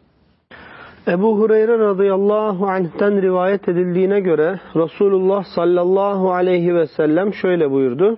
Ebu 1.07 1.39
Hureyre 1.39 1.79
radıyallahu 1.79 2.67
anh'ten 2.67 3.21
rivayet 3.21 3.69
edildiğine 3.69 4.19
göre 4.19 4.59
Resulullah 4.75 5.43
sallallahu 5.43 6.31
aleyhi 6.31 6.75
ve 6.75 6.87
sellem 6.87 7.33
şöyle 7.33 7.71
buyurdu. 7.71 8.17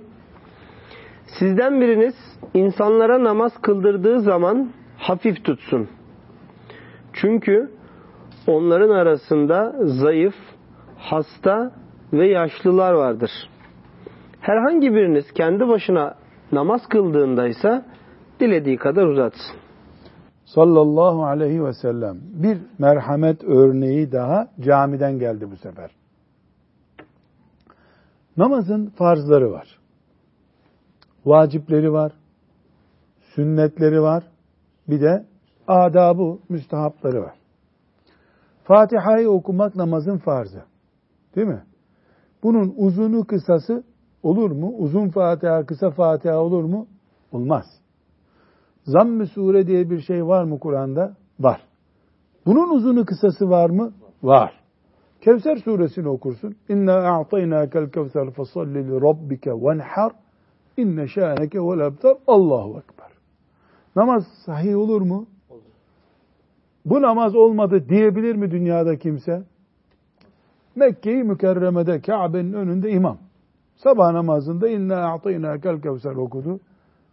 Sizden 1.40 1.82
biriniz 1.82 2.16
insanlara 2.54 3.24
namaz 3.24 3.52
kıldırdığı 3.62 4.20
zaman 4.20 4.70
hafif 4.98 5.44
tutsun. 5.44 5.90
Çünkü 7.14 7.72
onların 8.48 8.90
arasında 8.90 9.76
zayıf, 9.84 10.36
hasta 10.98 11.72
ve 12.14 12.28
yaşlılar 12.28 12.94
vardır. 12.94 13.32
Herhangi 14.43 14.93
biriniz 14.93 15.25
kendi 15.34 15.67
başına 15.67 16.15
namaz 16.51 16.82
kıldığında 16.89 17.47
ise 17.47 17.86
dilediği 18.39 18.77
kadar 18.77 19.06
uzatsın. 19.08 19.56
Sallallahu 20.45 21.25
aleyhi 21.25 21.65
ve 21.65 21.73
sellem 21.73 22.17
bir 22.23 22.58
merhamet 22.79 23.43
örneği 23.43 24.12
daha 24.12 24.47
camiden 24.60 25.19
geldi 25.19 25.51
bu 25.51 25.58
sefer. 25.58 25.91
Namazın 28.38 28.86
farzları 28.86 29.51
var. 29.51 29.79
Vacipleri 31.25 31.93
var. 31.93 32.12
Sünnetleri 33.36 34.01
var. 34.01 34.23
Bir 34.88 35.01
de 35.01 35.25
adabı, 35.67 36.38
müstehapları 36.49 37.21
var. 37.21 37.36
Fatiha'yı 38.63 39.29
okumak 39.29 39.75
namazın 39.75 40.17
farzı. 40.17 40.63
Değil 41.36 41.47
mi? 41.47 41.63
Bunun 42.43 42.73
uzunu 42.77 43.25
kısası 43.25 43.84
olur 44.24 44.52
mu? 44.52 44.74
Uzun 44.78 45.10
Fatiha, 45.10 45.66
kısa 45.66 45.90
Fatiha 45.90 46.40
olur 46.40 46.64
mu? 46.64 46.88
Olmaz. 47.32 47.66
Zamm-ı 48.84 49.28
sure 49.28 49.68
diye 49.68 49.90
bir 49.90 50.00
şey 50.00 50.26
var 50.26 50.44
mı 50.44 50.60
Kur'an'da? 50.60 51.16
Var. 51.40 51.62
Bunun 52.46 52.70
uzunu 52.70 53.06
kısası 53.06 53.50
var 53.50 53.70
mı? 53.70 53.94
Var. 54.24 54.64
Kevser 55.22 55.56
suresini 55.56 56.10
okursun. 56.10 56.56
İnna 56.70 56.94
a'taynâkel 56.94 57.90
kevser 57.90 58.32
fesalli 58.32 58.88
li 58.88 59.02
rabbike 59.02 59.52
venhar 59.52 60.12
inne 60.78 61.08
şâneke 61.08 61.60
vel 61.60 61.80
ebtar 61.80 62.18
Allahu 62.28 62.78
Ekber. 62.78 63.12
Namaz 63.96 64.24
sahih 64.46 64.78
olur 64.78 65.02
mu? 65.02 65.28
Olur. 65.50 65.62
Bu 66.86 67.02
namaz 67.02 67.36
olmadı 67.36 67.90
diyebilir 67.90 68.36
mi 68.36 68.52
dünyada 68.52 68.98
kimse? 68.98 69.44
Mekke-i 70.76 71.24
Mükerreme'de 71.24 72.02
Kabe'nin 72.02 72.54
önünde 72.54 72.92
imam. 72.92 73.18
Sabah 73.84 74.12
namazında 74.12 74.69
inna 74.69 75.13
a'taynâkel 75.13 75.82
kevser 75.82 76.15
okudu. 76.15 76.60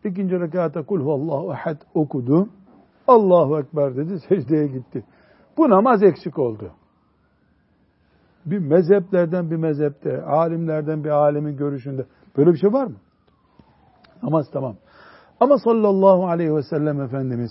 İkinci 0.05 0.41
rekata 0.41 0.83
kul 0.83 1.01
huvallahu 1.01 1.53
ehad 1.53 1.77
okudu. 1.95 2.49
Allahu 3.09 3.59
Ekber 3.59 3.97
dedi, 3.97 4.21
secdeye 4.29 4.67
gitti. 4.67 5.05
Bu 5.57 5.71
namaz 5.71 6.03
eksik 6.03 6.39
oldu. 6.39 6.71
Bir 8.47 8.59
mezheplerden 8.59 9.51
bir 9.51 9.57
mezhepte, 9.57 10.23
alimlerden 10.23 11.05
bir 11.05 11.11
alimin 11.11 11.57
görüşünde 11.57 12.07
böyle 12.37 12.53
bir 12.53 12.59
şey 12.59 12.73
var 12.73 12.87
mı? 12.87 12.97
Namaz 14.23 14.47
tamam. 14.53 14.77
Ama 15.41 15.59
sallallahu 15.59 16.27
aleyhi 16.27 16.55
ve 16.55 16.63
sellem 16.63 17.01
Efendimiz 17.01 17.51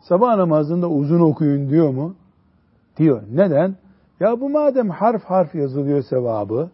sabah 0.00 0.36
namazında 0.36 0.88
uzun 0.90 1.20
okuyun 1.20 1.70
diyor 1.70 1.90
mu? 1.90 2.14
Diyor. 2.96 3.22
Neden? 3.32 3.76
Ya 4.20 4.40
bu 4.40 4.50
madem 4.50 4.90
harf 4.90 5.24
harf 5.24 5.54
yazılıyor 5.54 6.02
sevabı, 6.02 6.70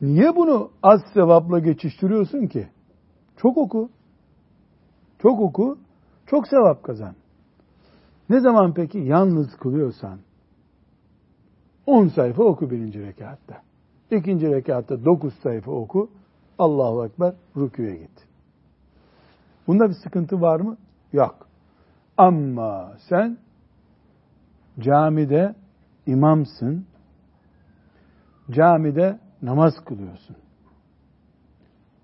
niye 0.00 0.36
bunu 0.36 0.70
az 0.82 1.00
sevapla 1.14 1.58
geçiştiriyorsun 1.58 2.46
ki? 2.46 2.68
Çok 3.36 3.58
oku. 3.58 3.90
Çok 5.18 5.40
oku. 5.40 5.78
Çok 6.26 6.48
sevap 6.48 6.82
kazan. 6.82 7.14
Ne 8.30 8.40
zaman 8.40 8.74
peki 8.74 8.98
yalnız 8.98 9.56
kılıyorsan 9.56 10.18
10 11.86 12.08
sayfa 12.08 12.42
oku 12.42 12.70
birinci 12.70 13.02
rekatta. 13.02 13.62
İkinci 14.10 14.46
rekatta 14.46 15.04
9 15.04 15.34
sayfa 15.42 15.70
oku. 15.70 16.10
Allahu 16.58 17.06
Ekber 17.06 17.34
rüküye 17.56 17.96
git. 17.96 18.26
Bunda 19.66 19.88
bir 19.88 19.94
sıkıntı 19.94 20.40
var 20.40 20.60
mı? 20.60 20.76
Yok. 21.12 21.46
Ama 22.16 22.92
sen 23.08 23.38
camide 24.78 25.54
imamsın. 26.06 26.86
Camide 28.50 29.18
namaz 29.42 29.74
kılıyorsun. 29.84 30.36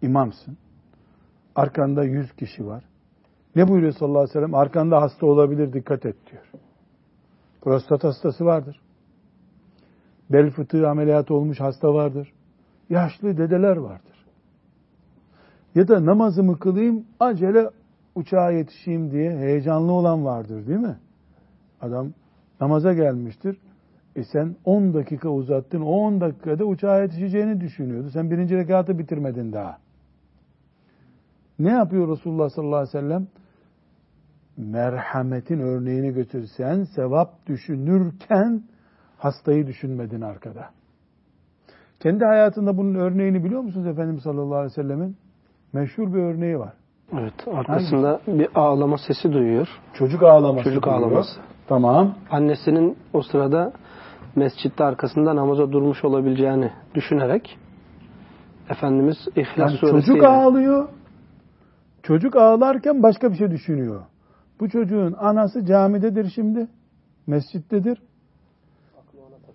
İmamsın. 0.02 0.56
Arkanda 1.54 2.04
yüz 2.04 2.32
kişi 2.32 2.66
var. 2.66 2.84
Ne 3.56 3.68
buyuruyor 3.68 3.92
sallallahu 3.92 4.18
aleyhi 4.18 4.30
ve 4.30 4.40
sellem? 4.40 4.54
Arkanda 4.54 5.02
hasta 5.02 5.26
olabilir 5.26 5.72
dikkat 5.72 6.06
et 6.06 6.16
diyor. 6.30 6.42
Prostat 7.60 8.04
hastası 8.04 8.44
vardır. 8.44 8.80
Bel 10.30 10.50
fıtığı 10.50 10.88
ameliyatı 10.88 11.34
olmuş 11.34 11.60
hasta 11.60 11.94
vardır. 11.94 12.32
Yaşlı 12.90 13.38
dedeler 13.38 13.76
vardır. 13.76 14.26
Ya 15.74 15.88
da 15.88 16.06
namazımı 16.06 16.58
kılayım 16.58 17.04
acele 17.20 17.70
uçağa 18.14 18.50
yetişeyim 18.50 19.10
diye 19.10 19.38
heyecanlı 19.38 19.92
olan 19.92 20.24
vardır 20.24 20.66
değil 20.66 20.78
mi? 20.78 20.96
Adam 21.80 22.12
namaza 22.60 22.94
gelmiştir. 22.94 23.58
E 24.16 24.24
sen 24.24 24.56
10 24.64 24.94
dakika 24.94 25.28
uzattın. 25.28 25.80
O 25.80 25.90
10 25.90 26.20
dakikada 26.20 26.64
uçağa 26.64 27.02
yetişeceğini 27.02 27.60
düşünüyordu. 27.60 28.10
Sen 28.12 28.30
birinci 28.30 28.56
rekatı 28.56 28.98
bitirmedin 28.98 29.52
daha. 29.52 29.78
Ne 31.58 31.70
yapıyor 31.70 32.08
Resulullah 32.08 32.48
sallallahu 32.48 32.76
aleyhi 32.76 32.96
ve 32.96 33.00
sellem? 33.00 33.26
Merhametin 34.56 35.60
örneğini 35.60 36.14
götürsen 36.14 36.82
sevap 36.82 37.46
düşünürken 37.46 38.62
hastayı 39.18 39.66
düşünmedin 39.66 40.20
arkada. 40.20 40.66
Kendi 42.00 42.24
hayatında 42.24 42.76
bunun 42.76 42.94
örneğini 42.94 43.44
biliyor 43.44 43.60
musunuz 43.60 43.86
Efendimiz 43.86 44.22
sallallahu 44.22 44.54
aleyhi 44.54 44.78
ve 44.78 44.82
sellemin? 44.82 45.16
Meşhur 45.72 46.14
bir 46.14 46.18
örneği 46.18 46.58
var. 46.58 46.72
Evet, 47.12 47.34
arkasında 47.46 48.20
Hangi? 48.26 48.38
bir 48.38 48.48
ağlama 48.54 48.96
sesi 48.98 49.32
duyuyor. 49.32 49.68
Çocuk 49.94 50.22
ağlaması. 50.22 50.64
Çocuk 50.64 50.84
duyuyor. 50.84 51.00
ağlaması. 51.02 51.40
Tamam. 51.68 52.14
Annesinin 52.30 52.96
o 53.12 53.22
sırada 53.22 53.72
mescitte 54.36 54.84
arkasında 54.84 55.36
namaza 55.36 55.72
durmuş 55.72 56.04
olabileceğini 56.04 56.70
düşünerek 56.94 57.58
Efendimiz 58.70 59.16
İhlas 59.36 59.58
yani 59.58 59.78
suresiyle... 59.78 60.06
Çocuk 60.06 60.24
ağlıyor. 60.24 60.88
Çocuk 62.02 62.36
ağlarken 62.36 63.02
başka 63.02 63.30
bir 63.30 63.36
şey 63.36 63.50
düşünüyor. 63.50 64.02
Bu 64.60 64.68
çocuğun 64.68 65.12
anası 65.12 65.64
camidedir 65.64 66.30
şimdi. 66.34 66.68
Mescittedir. 67.26 68.02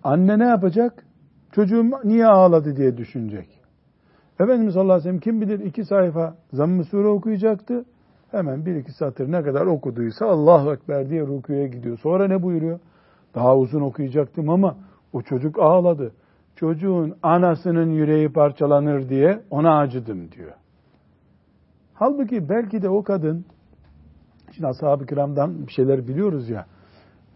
Anne 0.04 0.38
ne 0.38 0.44
yapacak? 0.44 1.04
Çocuğum 1.52 1.90
niye 2.04 2.26
ağladı 2.26 2.76
diye 2.76 2.96
düşünecek. 2.96 3.48
Efendimiz 4.40 4.74
sallallahu 4.74 4.92
aleyhi 4.92 5.08
ve 5.08 5.08
sellem 5.08 5.20
kim 5.20 5.40
bilir 5.40 5.60
iki 5.60 5.84
sayfa 5.84 6.34
zamm-ı 6.52 6.84
sure 6.84 7.08
okuyacaktı. 7.08 7.84
Hemen 8.30 8.66
bir 8.66 8.74
iki 8.76 8.92
satır 8.92 9.32
ne 9.32 9.42
kadar 9.42 9.66
okuduysa 9.66 10.26
Allahu 10.26 10.72
Ekber 10.72 11.10
diye 11.10 11.22
rukuya 11.22 11.66
gidiyor. 11.66 11.98
Sonra 11.98 12.28
ne 12.28 12.42
buyuruyor? 12.42 12.80
Daha 13.34 13.56
uzun 13.56 13.80
okuyacaktım 13.80 14.50
ama 14.50 14.76
o 15.12 15.22
çocuk 15.22 15.58
ağladı. 15.58 16.12
Çocuğun 16.56 17.14
anasının 17.22 17.90
yüreği 17.90 18.28
parçalanır 18.28 19.08
diye 19.08 19.42
ona 19.50 19.78
acıdım 19.78 20.32
diyor. 20.32 20.52
Halbuki 21.94 22.48
belki 22.48 22.82
de 22.82 22.88
o 22.88 23.02
kadın, 23.02 23.44
şimdi 24.52 24.66
ashab-ı 24.66 25.06
kiramdan 25.06 25.66
bir 25.66 25.72
şeyler 25.72 26.08
biliyoruz 26.08 26.48
ya, 26.48 26.66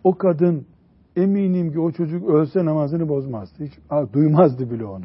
o 0.04 0.14
kadın 0.18 0.66
eminim 1.16 1.72
ki 1.72 1.80
o 1.80 1.92
çocuk 1.92 2.28
ölse 2.28 2.64
namazını 2.64 3.08
bozmazdı. 3.08 3.64
Hiç 3.64 3.72
duymazdı 4.12 4.70
bile 4.70 4.84
onu. 4.84 5.04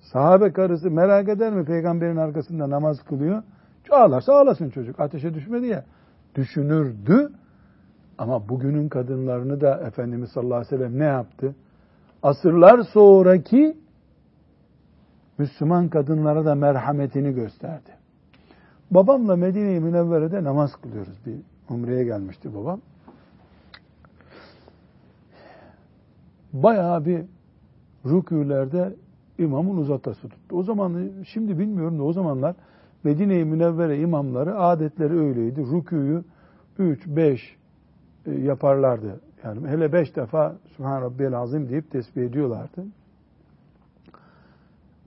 Sahabe 0.00 0.52
karısı 0.52 0.90
merak 0.90 1.28
eder 1.28 1.52
mi 1.52 1.64
peygamberin 1.64 2.16
arkasında 2.16 2.70
namaz 2.70 3.02
kılıyor? 3.02 3.42
Ağlarsa 3.90 4.32
ağlasın 4.32 4.70
çocuk. 4.70 5.00
Ateşe 5.00 5.34
düşmedi 5.34 5.66
ya. 5.66 5.84
Düşünürdü. 6.34 7.32
Ama 8.18 8.48
bugünün 8.48 8.88
kadınlarını 8.88 9.60
da 9.60 9.80
Efendimiz 9.86 10.30
sallallahu 10.30 10.54
aleyhi 10.54 10.72
ve 10.72 10.76
sellem 10.76 10.98
ne 10.98 11.04
yaptı? 11.04 11.54
Asırlar 12.22 12.82
sonraki 12.82 13.76
Müslüman 15.38 15.88
kadınlara 15.88 16.44
da 16.44 16.54
merhametini 16.54 17.34
gösterdi. 17.34 17.90
Babamla 18.90 19.36
Medine-i 19.36 19.80
Münevvere'de 19.80 20.44
namaz 20.44 20.70
kılıyoruz. 20.82 21.18
Bir 21.26 21.34
umreye 21.74 22.04
gelmişti 22.04 22.54
babam. 22.54 22.80
Bayağı 26.52 27.04
bir 27.04 27.24
rükûlerde 28.04 28.94
imamın 29.38 29.76
uzatası 29.76 30.28
tuttu. 30.28 30.56
O 30.56 30.62
zaman 30.62 31.10
şimdi 31.26 31.58
bilmiyorum 31.58 31.98
da 31.98 32.02
o 32.02 32.12
zamanlar 32.12 32.54
Medine-i 33.04 33.44
Münevvere 33.44 34.00
imamları 34.00 34.58
adetleri 34.58 35.18
öyleydi. 35.18 35.60
Rüküyü 35.60 36.24
3, 36.78 37.06
5 37.06 37.42
e, 37.42 37.57
yaparlardı. 38.34 39.20
Yani 39.44 39.68
hele 39.68 39.92
5 39.92 40.16
defa 40.16 40.56
Subhan 40.76 41.02
Rabbiyel 41.02 41.34
Azim 41.34 41.68
deyip 41.68 41.90
tesbih 41.90 42.22
ediyorlardı. 42.22 42.86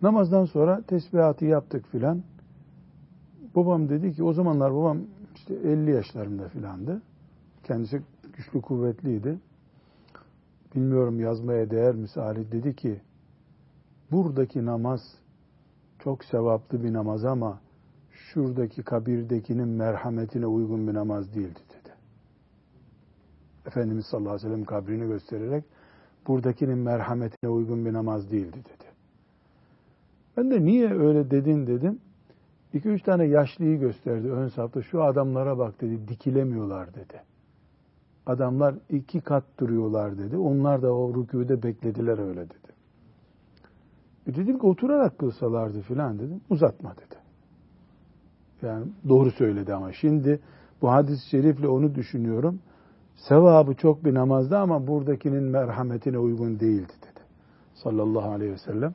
Namazdan 0.02 0.46
sonra 0.46 0.82
tesbihatı 0.82 1.46
yaptık 1.46 1.86
filan. 1.88 2.24
Babam 3.56 3.90
dedi 3.90 4.14
ki 4.14 4.24
o 4.24 4.34
zamanlar 4.34 4.74
babam 4.74 4.98
işte 5.36 5.54
50 5.54 5.92
yaşlarında 5.92 6.50
filandı. 6.50 7.02
Kendisi 7.64 8.02
güçlü 8.38 8.62
kuvvetliydi. 8.62 9.38
Bilmiyorum 10.76 11.20
yazmaya 11.20 11.72
değer 11.72 11.96
misali 11.96 12.52
dedi 12.52 12.76
ki 12.76 13.02
buradaki 14.12 14.66
namaz 14.66 15.02
çok 16.00 16.24
sevaplı 16.24 16.84
bir 16.84 16.94
namaz 16.94 17.26
ama 17.26 17.60
şuradaki 18.12 18.84
kabirdekinin 18.84 19.68
merhametine 19.68 20.46
uygun 20.46 20.88
bir 20.88 20.94
namaz 20.94 21.36
değildi 21.36 21.60
dedi. 21.70 21.71
Efendimiz 23.68 24.06
sallallahu 24.06 24.34
aleyhi 24.34 24.48
ve 24.48 24.52
sellem 24.52 24.66
kabrini 24.66 25.08
göstererek 25.08 25.64
buradakinin 26.28 26.78
merhametine 26.78 27.50
uygun 27.50 27.86
bir 27.86 27.94
namaz 27.94 28.32
değildi 28.32 28.58
dedi. 28.58 28.86
Ben 30.38 30.52
de 30.52 30.62
niye 30.62 30.94
öyle 30.94 31.32
dedin 31.32 31.68
dedim. 31.68 32.00
İki 32.74 32.90
üç 32.90 33.04
tane 33.04 33.26
yaşlıyı 33.26 33.80
gösterdi 33.80 34.32
ön 34.32 34.48
safta. 34.48 34.82
Şu 34.82 35.04
adamlara 35.04 35.58
bak 35.58 35.82
dedi, 35.82 36.08
dikilemiyorlar 36.08 36.94
dedi. 36.94 37.22
Adamlar 38.26 38.76
iki 38.90 39.22
kat 39.22 39.44
duruyorlar 39.60 40.18
dedi. 40.18 40.38
Onlar 40.38 40.82
da 40.82 40.94
o 40.94 41.14
rükûde 41.14 41.64
beklediler 41.64 42.28
öyle 42.28 42.46
dedi. 42.46 42.72
E 44.28 44.36
dedim 44.36 44.60
ki 44.60 44.66
oturarak 44.66 45.20
kılsalardı 45.20 45.82
filan 45.82 46.20
dedim. 46.20 46.42
Uzatma 46.50 46.96
dedi. 46.96 47.16
Yani 48.62 48.86
doğru 49.10 49.32
söyledi 49.32 49.74
ama 49.74 49.92
şimdi 49.94 50.40
bu 50.82 50.92
hadis-i 50.92 51.30
şerifle 51.30 51.68
onu 51.68 51.96
düşünüyorum. 51.96 52.60
Sevabı 53.28 53.74
çok 53.74 54.06
bir 54.06 54.14
namazda 54.14 54.60
ama 54.60 54.88
buradakinin 54.88 55.44
merhametine 55.44 56.18
uygun 56.18 56.60
değildi 56.60 56.94
dedi. 57.02 57.20
Sallallahu 57.74 58.32
aleyhi 58.32 58.52
ve 58.52 58.58
sellem. 58.58 58.94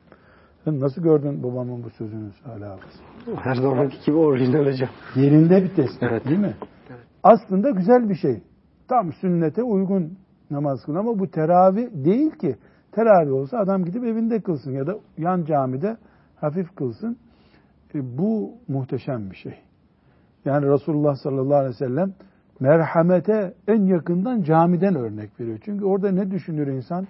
Sen 0.63 0.79
nasıl 0.79 1.01
gördün 1.01 1.43
babamın 1.43 1.83
bu 1.83 1.89
sözünü 1.89 2.29
abi? 2.45 2.81
Her 3.35 3.55
zamanki 3.55 3.95
gibi 4.05 4.17
orijinal 4.17 4.65
hocam. 4.65 4.89
Yerinde 5.15 5.63
bir 5.63 5.75
tespit 5.75 6.03
evet. 6.03 6.25
değil 6.25 6.39
mi? 6.39 6.55
Evet. 6.89 6.99
Aslında 7.23 7.69
güzel 7.69 8.09
bir 8.09 8.15
şey. 8.15 8.41
Tam 8.87 9.13
sünnete 9.13 9.63
uygun 9.63 10.17
namaz 10.51 10.85
kılın 10.85 10.97
ama 10.97 11.19
bu 11.19 11.31
teravih 11.31 11.87
değil 11.93 12.31
ki. 12.31 12.55
Teravih 12.91 13.33
olsa 13.33 13.57
adam 13.57 13.85
gidip 13.85 14.03
evinde 14.03 14.41
kılsın 14.41 14.71
ya 14.71 14.87
da 14.87 14.95
yan 15.17 15.45
camide 15.45 15.97
hafif 16.35 16.75
kılsın. 16.75 17.17
E, 17.95 18.17
bu 18.17 18.51
muhteşem 18.67 19.31
bir 19.31 19.35
şey. 19.35 19.53
Yani 20.45 20.65
Resulullah 20.65 21.15
sallallahu 21.15 21.55
aleyhi 21.55 21.73
ve 21.73 21.85
sellem 21.87 22.13
merhamete 22.59 23.53
en 23.67 23.85
yakından 23.85 24.41
camiden 24.41 24.95
örnek 24.95 25.39
veriyor. 25.39 25.59
Çünkü 25.65 25.85
orada 25.85 26.11
ne 26.11 26.31
düşünür 26.31 26.67
insan? 26.67 27.07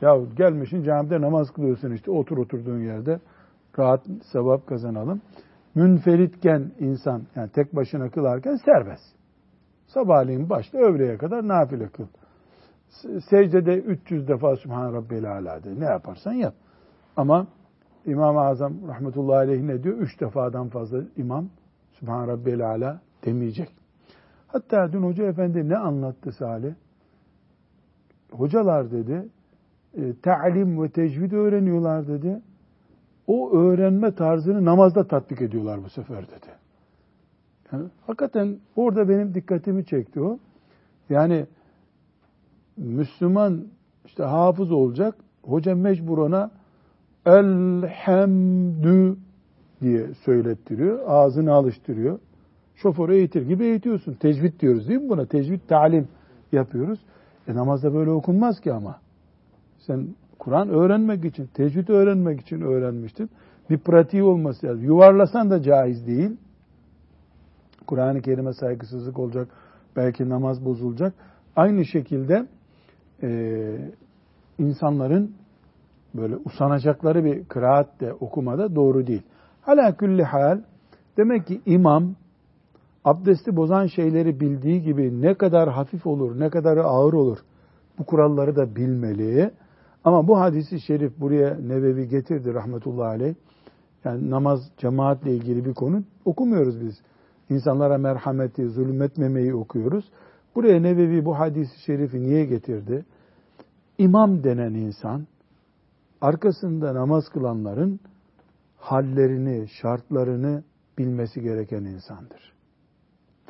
Ya 0.00 0.16
gelmişsin 0.36 0.82
camide 0.82 1.20
namaz 1.20 1.50
kılıyorsun 1.50 1.90
işte 1.90 2.10
otur 2.10 2.38
oturduğun 2.38 2.80
yerde 2.80 3.20
rahat 3.78 4.06
sevap 4.32 4.66
kazanalım. 4.66 5.20
Münferitken 5.74 6.72
insan 6.78 7.22
yani 7.36 7.50
tek 7.50 7.76
başına 7.76 8.10
kılarken 8.10 8.56
serbest. 8.64 9.04
Sabahleyin 9.86 10.50
başta 10.50 10.78
öğleye 10.78 11.18
kadar 11.18 11.48
nafile 11.48 11.88
kıl. 11.88 12.06
Secdede 13.30 13.74
300 13.74 14.28
defa 14.28 14.56
Sübhan 14.56 14.94
Rabbiyel 14.94 15.32
Ala 15.32 15.64
de. 15.64 15.80
Ne 15.80 15.84
yaparsan 15.84 16.32
yap. 16.32 16.54
Ama 17.16 17.46
İmam-ı 18.06 18.40
Azam 18.40 18.88
rahmetullahi 18.88 19.36
aleyh 19.36 19.62
ne 19.62 19.82
diyor? 19.82 19.98
Üç 19.98 20.20
defadan 20.20 20.68
fazla 20.68 20.98
imam 21.16 21.48
Sübhan 21.92 22.28
Rabbiyel 22.28 22.66
Ala 22.66 23.00
demeyecek. 23.24 23.68
Hatta 24.54 24.92
dün 24.92 25.02
Hoca 25.02 25.24
Efendi 25.24 25.68
ne 25.68 25.76
anlattı 25.76 26.32
Salih? 26.32 26.72
Hocalar 28.30 28.90
dedi, 28.90 29.28
e, 29.94 30.14
ta'lim 30.22 30.82
ve 30.82 30.88
tecvid 30.88 31.32
öğreniyorlar 31.32 32.08
dedi. 32.08 32.40
O 33.26 33.52
öğrenme 33.52 34.14
tarzını 34.14 34.64
namazda 34.64 35.08
tatbik 35.08 35.40
ediyorlar 35.40 35.84
bu 35.84 35.88
sefer 35.88 36.26
dedi. 36.26 36.46
Yani 37.72 37.84
hakikaten 38.06 38.56
orada 38.76 39.08
benim 39.08 39.34
dikkatimi 39.34 39.84
çekti 39.84 40.20
o. 40.20 40.38
Yani 41.10 41.46
Müslüman 42.76 43.64
işte 44.04 44.22
hafız 44.22 44.72
olacak. 44.72 45.14
Hoca 45.42 45.74
mecbur 45.74 46.18
ona 46.18 46.50
elhamdü 47.26 49.16
diye 49.80 50.14
söylettiriyor. 50.14 50.98
Ağzını 51.06 51.52
alıştırıyor. 51.52 52.18
Şoförü 52.76 53.14
eğitir 53.14 53.42
gibi 53.42 53.64
eğitiyorsun. 53.64 54.14
Tecvid 54.14 54.60
diyoruz 54.60 54.88
değil 54.88 55.00
mi 55.00 55.08
buna? 55.08 55.26
Tecvid 55.26 55.60
talim 55.68 56.08
yapıyoruz. 56.52 57.00
E 57.48 57.54
namazda 57.54 57.94
böyle 57.94 58.10
okunmaz 58.10 58.60
ki 58.60 58.72
ama. 58.72 59.00
Sen 59.78 60.08
Kur'an 60.38 60.68
öğrenmek 60.68 61.24
için, 61.24 61.46
tecvid 61.46 61.88
öğrenmek 61.88 62.40
için 62.40 62.60
öğrenmiştin. 62.60 63.30
Bir 63.70 63.78
pratiği 63.78 64.22
olması 64.22 64.66
lazım. 64.66 64.84
Yuvarlasan 64.84 65.50
da 65.50 65.62
caiz 65.62 66.06
değil. 66.06 66.36
Kur'an-ı 67.86 68.22
Kerim'e 68.22 68.52
saygısızlık 68.52 69.18
olacak. 69.18 69.48
Belki 69.96 70.28
namaz 70.28 70.64
bozulacak. 70.64 71.14
Aynı 71.56 71.84
şekilde 71.84 72.46
e, 73.22 73.28
insanların 74.58 75.34
böyle 76.14 76.36
usanacakları 76.36 77.24
bir 77.24 77.44
kıraat 77.44 78.00
de 78.00 78.12
okumada 78.12 78.74
doğru 78.74 79.06
değil. 79.06 79.22
Hala 79.62 79.96
külli 79.96 80.22
hal 80.22 80.60
demek 81.16 81.46
ki 81.46 81.60
imam 81.66 82.14
abdesti 83.04 83.56
bozan 83.56 83.86
şeyleri 83.86 84.40
bildiği 84.40 84.82
gibi 84.82 85.22
ne 85.22 85.34
kadar 85.34 85.68
hafif 85.68 86.06
olur, 86.06 86.40
ne 86.40 86.50
kadar 86.50 86.76
ağır 86.76 87.12
olur 87.12 87.38
Bu 87.98 88.04
kuralları 88.04 88.56
da 88.56 88.76
bilmeli. 88.76 89.50
Ama 90.04 90.28
bu 90.28 90.40
hadisi 90.40 90.80
şerif 90.80 91.20
buraya 91.20 91.54
Nevevi 91.54 92.08
getirdi 92.08 92.54
rahmetullahi 92.54 93.08
aleyh. 93.08 93.34
Yani 94.04 94.30
namaz 94.30 94.60
cemaatle 94.78 95.36
ilgili 95.36 95.64
bir 95.64 95.74
konu 95.74 96.02
okumuyoruz 96.24 96.80
biz. 96.80 97.00
İnsanlara 97.50 97.98
merhameti, 97.98 98.68
zulmetmemeyi 98.68 99.54
okuyoruz. 99.54 100.04
Buraya 100.54 100.80
Nevevi 100.80 101.24
bu 101.24 101.38
hadisi 101.38 101.80
şerifi 101.80 102.22
niye 102.22 102.44
getirdi? 102.44 103.04
İmam 103.98 104.44
denen 104.44 104.74
insan 104.74 105.26
arkasında 106.20 106.94
namaz 106.94 107.28
kılanların 107.28 108.00
hallerini, 108.76 109.68
şartlarını 109.68 110.62
bilmesi 110.98 111.40
gereken 111.40 111.84
insandır. 111.84 112.53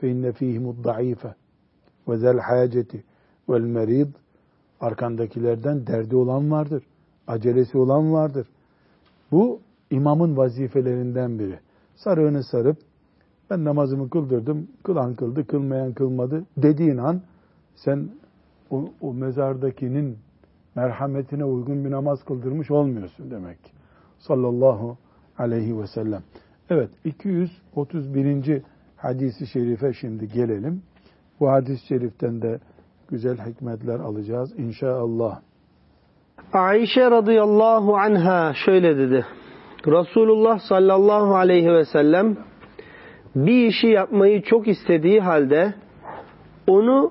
فَاِنَّ 0.04 0.32
ف۪يهِمُ 0.32 0.66
الضَّعِيفَ 0.74 1.24
وَذَا 2.08 2.30
الْحَاجَةِ 2.38 2.92
وَالْمَرِيضِ 3.50 4.08
Arkandakilerden 4.80 5.88
derdi 5.88 6.16
olan 6.16 6.52
vardır. 6.52 6.84
Acelesi 7.28 7.78
olan 7.78 8.14
vardır. 8.14 8.48
Bu 9.32 9.60
imamın 9.92 10.38
vazifelerinden 10.38 11.40
biri. 11.40 11.60
Sarığını 11.96 12.44
sarıp 12.44 12.78
ben 13.50 13.66
namazımı 13.66 14.10
kıldırdım, 14.10 14.68
kılan 14.84 15.16
kıldı, 15.16 15.48
kılmayan 15.48 15.94
kılmadı 15.94 16.46
dediğin 16.58 16.98
an 16.98 17.22
sen 17.76 18.10
o, 18.70 18.90
o 19.02 19.14
mezardakinin 19.14 20.18
merhametine 20.76 21.46
uygun 21.46 21.86
bir 21.86 21.92
namaz 21.92 22.24
kıldırmış 22.24 22.72
olmuyorsun 22.72 23.32
demek. 23.32 23.58
Sallallahu 24.20 24.98
aleyhi 25.38 25.80
ve 25.80 25.88
sellem. 25.88 26.24
Evet 26.70 26.90
231. 27.06 28.64
hadisi 29.05 29.47
şerife 29.47 29.93
şimdi 29.93 30.29
gelelim. 30.29 30.83
Bu 31.41 31.51
hadis-i 31.51 31.87
şeriften 31.87 32.43
de 32.43 32.59
güzel 33.09 33.37
hikmetler 33.39 34.01
alacağız 34.01 34.59
inşallah. 34.59 35.41
Ayşe 36.53 37.11
radıyallahu 37.11 37.97
anha 37.97 38.55
şöyle 38.65 38.97
dedi. 38.97 39.27
Resulullah 39.87 40.59
sallallahu 40.59 41.35
aleyhi 41.37 41.73
ve 41.73 41.85
sellem 41.85 42.37
bir 43.37 43.67
işi 43.67 43.87
yapmayı 43.87 44.43
çok 44.43 44.69
istediği 44.69 45.21
halde 45.21 45.75
onu 46.67 47.11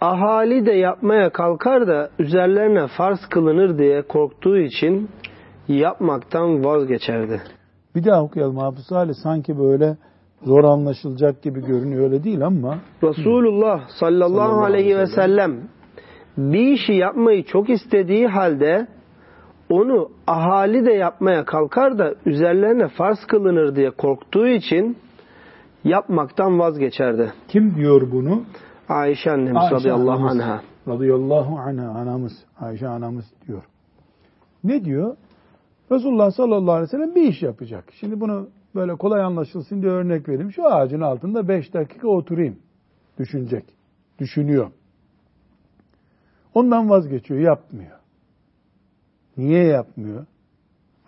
ahali 0.00 0.66
de 0.66 0.72
yapmaya 0.72 1.30
kalkar 1.30 1.88
da 1.88 2.10
üzerlerine 2.18 2.86
farz 2.86 3.20
kılınır 3.30 3.78
diye 3.78 4.02
korktuğu 4.02 4.58
için 4.58 5.08
yapmaktan 5.68 6.64
vazgeçerdi. 6.64 7.42
Bir 7.94 8.04
daha 8.04 8.22
okuyalım 8.22 8.56
Hafız 8.56 8.92
Ali. 8.92 9.14
Sanki 9.14 9.58
böyle 9.58 9.96
zor 10.42 10.64
anlaşılacak 10.64 11.42
gibi 11.42 11.60
görünüyor 11.60 12.04
öyle 12.04 12.24
değil 12.24 12.46
ama. 12.46 12.78
Resulullah 13.02 13.88
sallallahu, 13.88 14.30
sallallahu 14.34 14.64
aleyhi 14.64 14.96
ve 14.96 15.06
sellem 15.06 15.60
bir 16.36 16.66
işi 16.66 16.92
yapmayı 16.92 17.44
çok 17.44 17.70
istediği 17.70 18.26
halde 18.26 18.86
onu 19.70 20.10
ahali 20.26 20.86
de 20.86 20.92
yapmaya 20.92 21.44
kalkar 21.44 21.98
da 21.98 22.14
üzerlerine 22.26 22.88
farz 22.88 23.18
kılınır 23.28 23.76
diye 23.76 23.90
korktuğu 23.90 24.48
için 24.48 24.96
yapmaktan 25.84 26.58
vazgeçerdi. 26.58 27.32
Kim 27.48 27.74
diyor 27.74 28.12
bunu? 28.12 28.42
Ayşe 28.88 29.30
annemiz 29.30 29.62
Ayşe 29.62 29.74
radıyallahu 29.74 30.10
anamız, 30.10 30.40
anha. 30.40 30.62
Radıyallahu 30.88 31.58
anha 31.58 31.88
anamız. 31.88 32.32
Ayşe 32.60 32.88
anamız 32.88 33.24
diyor. 33.46 33.62
Ne 34.64 34.84
diyor? 34.84 35.16
Resulullah 35.92 36.30
sallallahu 36.30 36.72
aleyhi 36.72 36.88
ve 36.88 36.90
sellem 36.90 37.14
bir 37.14 37.22
iş 37.22 37.42
yapacak. 37.42 37.84
Şimdi 38.00 38.20
bunu 38.20 38.48
böyle 38.76 38.94
kolay 38.94 39.22
anlaşılsın 39.22 39.82
diye 39.82 39.92
örnek 39.92 40.28
vereyim. 40.28 40.52
Şu 40.52 40.66
ağacın 40.66 41.00
altında 41.00 41.48
beş 41.48 41.74
dakika 41.74 42.08
oturayım. 42.08 42.58
Düşünecek. 43.18 43.64
Düşünüyor. 44.18 44.70
Ondan 46.54 46.90
vazgeçiyor, 46.90 47.40
yapmıyor. 47.40 47.98
Niye 49.36 49.64
yapmıyor? 49.64 50.26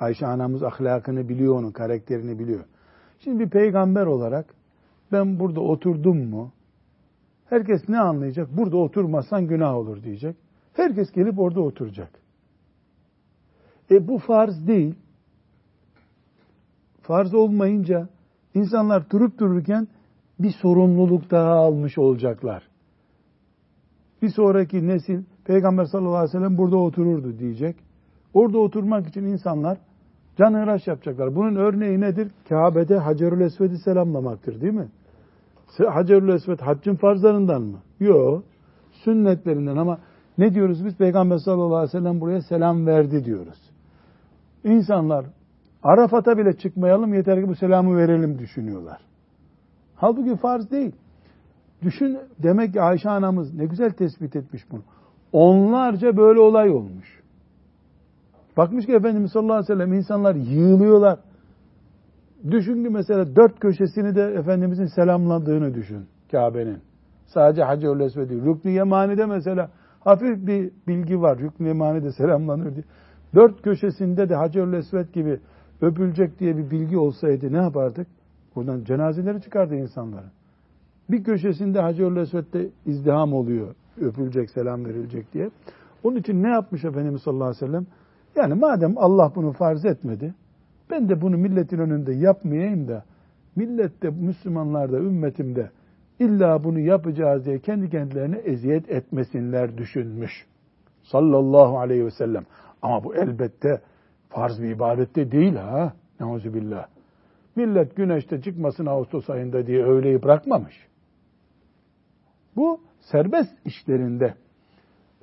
Ayşe 0.01 0.27
anamız 0.27 0.63
ahlakını 0.63 1.29
biliyor 1.29 1.55
onun, 1.55 1.71
karakterini 1.71 2.39
biliyor. 2.39 2.65
Şimdi 3.19 3.39
bir 3.39 3.51
peygamber 3.51 4.07
olarak 4.07 4.55
ben 5.13 5.41
burada 5.41 5.61
oturdum 5.61 6.31
mu 6.31 6.53
herkes 7.51 7.89
ne 7.89 7.99
anlayacak? 7.99 8.49
Burada 8.57 8.77
oturmazsan 8.77 9.47
günah 9.47 9.75
olur 9.75 10.03
diyecek. 10.03 10.37
Herkes 10.73 11.13
gelip 11.13 11.39
orada 11.39 11.61
oturacak. 11.61 12.11
E 13.91 14.09
bu 14.09 14.19
farz 14.19 14.67
değil. 14.67 14.95
Farz 17.09 17.35
olmayınca 17.35 18.09
insanlar 18.55 19.11
durup 19.11 19.39
dururken 19.39 19.89
bir 20.41 20.51
sorumluluk 20.51 21.31
daha 21.31 21.51
almış 21.51 21.99
olacaklar. 21.99 22.63
Bir 24.23 24.29
sonraki 24.29 24.89
nesil 24.89 25.23
Peygamber 25.45 25.85
sallallahu 25.85 26.17
aleyhi 26.17 26.29
ve 26.29 26.39
sellem 26.39 26.59
burada 26.59 26.77
otururdu 26.77 27.39
diyecek. 27.39 27.77
Orada 28.35 28.59
oturmak 28.59 29.09
için 29.09 29.23
insanlar 29.23 29.79
can 30.39 30.55
hıraş 30.55 30.87
yapacaklar. 30.87 31.37
Bunun 31.37 31.57
örneği 31.57 32.01
nedir? 32.01 32.31
Kabe'de 32.49 32.99
Hacerül 32.99 33.41
Esved'i 33.41 33.79
selamlamaktır 33.79 34.61
değil 34.61 34.75
mi? 34.75 34.89
Hacerül 35.89 36.29
Esved 36.29 36.61
haccın 36.61 36.95
farzlarından 36.95 37.63
mı? 37.63 37.79
Yok. 38.01 38.45
Sünnetlerinden 38.93 39.77
ama 39.77 39.99
ne 40.39 40.55
diyoruz 40.55 40.85
biz? 40.85 40.97
Peygamber 40.97 41.39
sallallahu 41.39 41.77
aleyhi 41.77 41.97
ve 41.97 41.99
sellem 42.01 42.21
buraya 42.21 42.43
selam 42.43 42.87
verdi 42.87 43.25
diyoruz. 43.25 43.71
İnsanlar 44.65 45.27
Arafat'a 45.83 46.39
bile 46.39 46.57
çıkmayalım 46.57 47.15
yeter 47.15 47.41
ki 47.41 47.49
bu 47.49 47.55
selamı 47.55 47.97
verelim 47.97 48.39
düşünüyorlar. 48.39 49.01
Halbuki 49.97 50.37
farz 50.37 50.71
değil. 50.71 50.93
Düşün 51.83 52.19
demek 52.43 52.73
ki 52.73 52.81
Ayşe 52.83 53.11
anamız 53.11 53.55
ne 53.55 53.67
güzel 53.67 53.91
tespit 53.91 54.37
etmiş 54.37 54.63
bunu. 54.71 54.83
Onlarca 55.33 56.17
böyle 56.17 56.41
olay 56.41 56.71
olmuş. 56.71 57.19
Bakmış 58.57 58.87
ki 58.87 58.93
Efendimiz 58.93 59.33
sallallahu 59.33 59.53
aleyhi 59.53 59.73
ve 59.73 59.75
sellem 59.75 59.93
insanlar 59.93 60.35
yığılıyorlar. 60.35 61.19
Düşün 62.51 62.85
ki 62.85 62.91
mesela 62.91 63.37
dört 63.37 63.61
köşesini 63.61 64.15
de 64.15 64.23
Efendimizin 64.23 64.87
selamladığını 64.87 65.75
düşün 65.75 66.07
Kabe'nin. 66.31 66.79
Sadece 67.27 67.63
Hacı 67.63 67.87
Esved 67.87 68.31
değil. 68.31 68.43
Rükn-i 68.45 68.73
Yemani'de 68.73 69.27
mesela 69.27 69.71
hafif 70.01 70.47
bir 70.47 70.71
bilgi 70.89 71.21
var. 71.21 71.39
Rükn-i 71.39 71.69
Yemani'de 71.69 72.13
selamlanır 72.13 72.75
diye. 72.75 72.85
Dört 73.35 73.63
köşesinde 73.63 74.29
de 74.29 74.35
Hacı 74.35 74.61
Esved 74.61 75.15
gibi 75.15 75.41
öpülecek 75.83 76.41
diye 76.41 76.57
bir 76.57 76.71
bilgi 76.71 76.99
olsaydı 76.99 77.53
ne 77.53 77.57
yapardık? 77.57 78.07
Buradan 78.57 78.85
cenazeleri 78.85 79.43
çıkardı 79.43 79.75
insanların. 79.75 80.31
Bir 81.11 81.25
köşesinde 81.25 81.81
Hacı 81.81 82.03
Esved'de 82.03 82.69
izdiham 82.87 83.33
oluyor. 83.33 83.75
Öpülecek, 84.01 84.51
selam 84.51 84.85
verilecek 84.85 85.33
diye. 85.35 85.51
Onun 86.05 86.17
için 86.17 86.43
ne 86.43 86.49
yapmış 86.49 86.85
Efendimiz 86.85 87.23
sallallahu 87.23 87.49
aleyhi 87.49 87.63
ve 87.63 87.67
sellem? 87.67 87.87
Yani 88.37 88.55
madem 88.55 88.99
Allah 88.99 89.33
bunu 89.35 89.53
farz 89.53 89.85
etmedi, 89.85 90.35
ben 90.91 91.09
de 91.09 91.21
bunu 91.21 91.37
milletin 91.37 91.79
önünde 91.79 92.13
yapmayayım 92.13 92.89
da 92.89 93.05
millette, 93.57 94.11
Müslümanlarda, 94.11 94.99
ümmetimde 94.99 95.71
illa 96.19 96.65
bunu 96.65 96.79
yapacağız 96.79 97.45
diye 97.45 97.59
kendi 97.59 97.91
kendilerine 97.91 98.37
eziyet 98.37 98.91
etmesinler 98.91 99.79
düşünmüş. 99.79 100.47
Sallallahu 101.03 101.79
aleyhi 101.79 102.05
ve 102.05 102.11
sellem. 102.11 102.45
Ama 102.83 103.05
bu 103.05 103.15
elbette 103.15 103.81
farz 104.29 104.63
bir 104.63 104.69
ibadette 104.69 105.33
değil 105.33 105.57
ha. 105.57 105.93
Neuzubillah. 106.21 106.87
Millet 107.57 107.97
güneşte 107.97 108.43
çıkmasın 108.43 108.87
Ağustos 108.87 109.31
ayında 109.31 109.67
diye 109.67 109.85
öğleyi 109.85 110.23
bırakmamış. 110.23 110.87
Bu 112.57 112.81
serbest 113.01 113.67
işlerinde. 113.67 114.35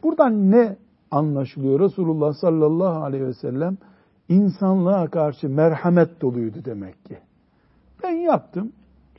Buradan 0.03 0.51
ne 0.51 0.78
anlaşılıyor? 1.12 1.80
Resulullah 1.80 2.34
sallallahu 2.34 3.03
aleyhi 3.03 3.26
ve 3.26 3.34
sellem 3.34 3.78
insanlığa 4.30 5.08
karşı 5.08 5.49
merhamet 5.49 6.22
doluydu 6.22 6.58
demek 6.66 7.06
ki. 7.06 7.18
Ben 8.03 8.12
yaptım, 8.12 8.72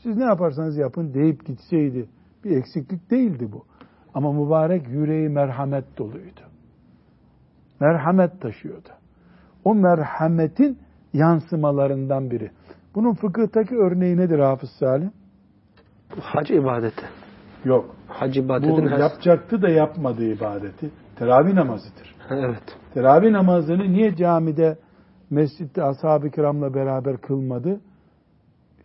siz 0.02 0.16
ne 0.16 0.24
yaparsanız 0.24 0.76
yapın 0.76 1.14
deyip 1.14 1.46
gitseydi 1.46 2.08
bir 2.44 2.56
eksiklik 2.56 3.10
değildi 3.10 3.52
bu. 3.52 3.64
Ama 4.14 4.32
mübarek 4.32 4.88
yüreği 4.88 5.28
merhamet 5.28 5.98
doluydu. 5.98 6.40
Merhamet 7.80 8.40
taşıyordu. 8.40 8.88
O 9.66 9.74
merhametin 9.74 10.78
yansımalarından 11.12 12.30
biri. 12.30 12.50
Bunun 12.94 13.14
fıkıhtaki 13.14 13.76
örneği 13.76 14.16
nedir 14.16 14.38
Hafız 14.38 14.70
Salim? 14.70 15.12
Hac 16.20 16.50
ibadeti. 16.50 17.02
Yok. 17.64 17.96
Hac 18.08 18.36
ibadeti. 18.36 18.72
Bu 18.72 18.88
yapacaktı 19.00 19.62
da 19.62 19.68
yapmadığı 19.68 20.24
ibadeti. 20.24 20.90
Teravih 21.18 21.52
namazıdır. 21.52 22.14
Evet. 22.30 22.62
Teravih 22.94 23.30
namazını 23.30 23.92
niye 23.92 24.16
camide 24.16 24.78
mescitte 25.30 25.82
ashab-ı 25.82 26.30
kiramla 26.30 26.74
beraber 26.74 27.16
kılmadı. 27.16 27.80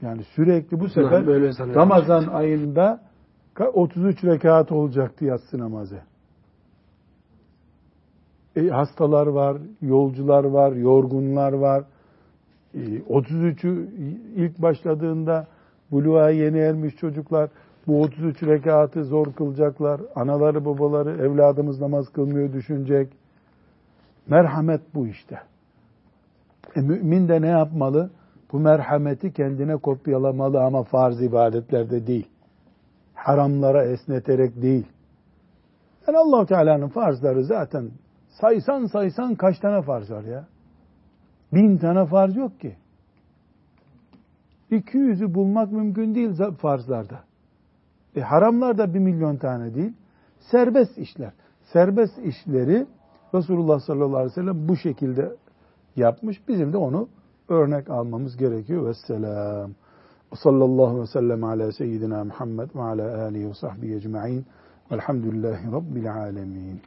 Yani 0.01 0.23
sürekli 0.23 0.79
bu 0.79 0.89
sefer 0.89 1.25
Ramazan 1.75 2.27
ayında 2.27 3.01
33 3.73 4.23
rekat 4.23 4.71
olacaktı 4.71 5.25
yatsı 5.25 5.59
namazı. 5.59 6.01
E, 8.55 8.67
hastalar 8.67 9.27
var, 9.27 9.57
yolcular 9.81 10.43
var, 10.43 10.71
yorgunlar 10.71 11.53
var. 11.53 11.83
E, 12.73 12.79
33'ü 12.79 13.87
ilk 14.35 14.61
başladığında 14.61 15.47
buluğa 15.91 16.29
yeni 16.29 16.57
ermiş 16.57 16.95
çocuklar 16.95 17.49
Bu 17.87 18.01
33 18.01 18.43
rekatı 18.43 19.05
zor 19.05 19.33
kılacaklar. 19.33 20.01
Anaları 20.15 20.65
babaları 20.65 21.25
evladımız 21.25 21.81
namaz 21.81 22.09
kılmıyor 22.09 22.53
düşünecek. 22.53 23.13
Merhamet 24.27 24.81
bu 24.95 25.07
işte. 25.07 25.39
E, 26.75 26.81
mümin 26.81 27.27
de 27.27 27.41
ne 27.41 27.47
yapmalı? 27.47 28.09
Bu 28.51 28.59
merhameti 28.59 29.33
kendine 29.33 29.77
kopyalamalı 29.77 30.63
ama 30.63 30.83
farz 30.83 31.21
ibadetlerde 31.21 32.07
değil. 32.07 32.27
Haramlara 33.13 33.83
esneterek 33.83 34.61
değil. 34.61 34.87
Yani 36.07 36.17
allah 36.17 36.45
Teala'nın 36.45 36.87
farzları 36.87 37.43
zaten 37.43 37.91
saysan 38.31 38.85
saysan 38.85 39.35
kaç 39.35 39.59
tane 39.59 39.81
farz 39.81 40.11
var 40.11 40.23
ya? 40.23 40.47
Bin 41.53 41.77
tane 41.77 42.05
farz 42.05 42.35
yok 42.35 42.59
ki. 42.59 42.75
200'ü 44.71 45.33
bulmak 45.33 45.71
mümkün 45.71 46.15
değil 46.15 46.31
farzlarda. 46.57 47.19
E, 48.15 48.21
haramlar 48.21 48.77
da 48.77 48.93
bir 48.93 48.99
milyon 48.99 49.37
tane 49.37 49.75
değil. 49.75 49.93
Serbest 50.39 50.97
işler. 50.97 51.31
Serbest 51.73 52.17
işleri 52.17 52.85
Resulullah 53.33 53.79
sallallahu 53.79 54.17
aleyhi 54.17 54.31
ve 54.31 54.35
sellem 54.35 54.67
bu 54.67 54.77
şekilde 54.77 55.35
yapmış. 55.95 56.47
Bizim 56.47 56.73
de 56.73 56.77
onu 56.77 57.07
örnek 57.49 57.89
almamız 57.89 58.37
gerekiyor. 58.37 58.85
Vesselam. 58.85 59.71
Sallallahu 60.35 61.01
ve 61.01 61.07
sellem 61.07 61.43
ala 61.43 61.71
seyyidina 61.71 62.23
Muhammed 62.23 62.69
ve 62.75 62.81
ala 62.81 63.23
alihi 63.23 63.49
ve 63.49 63.53
sahbihi 63.53 63.95
ecma'in. 63.95 64.45
Velhamdülillahi 64.91 65.71
Rabbil 65.71 66.13
alemin. 66.13 66.81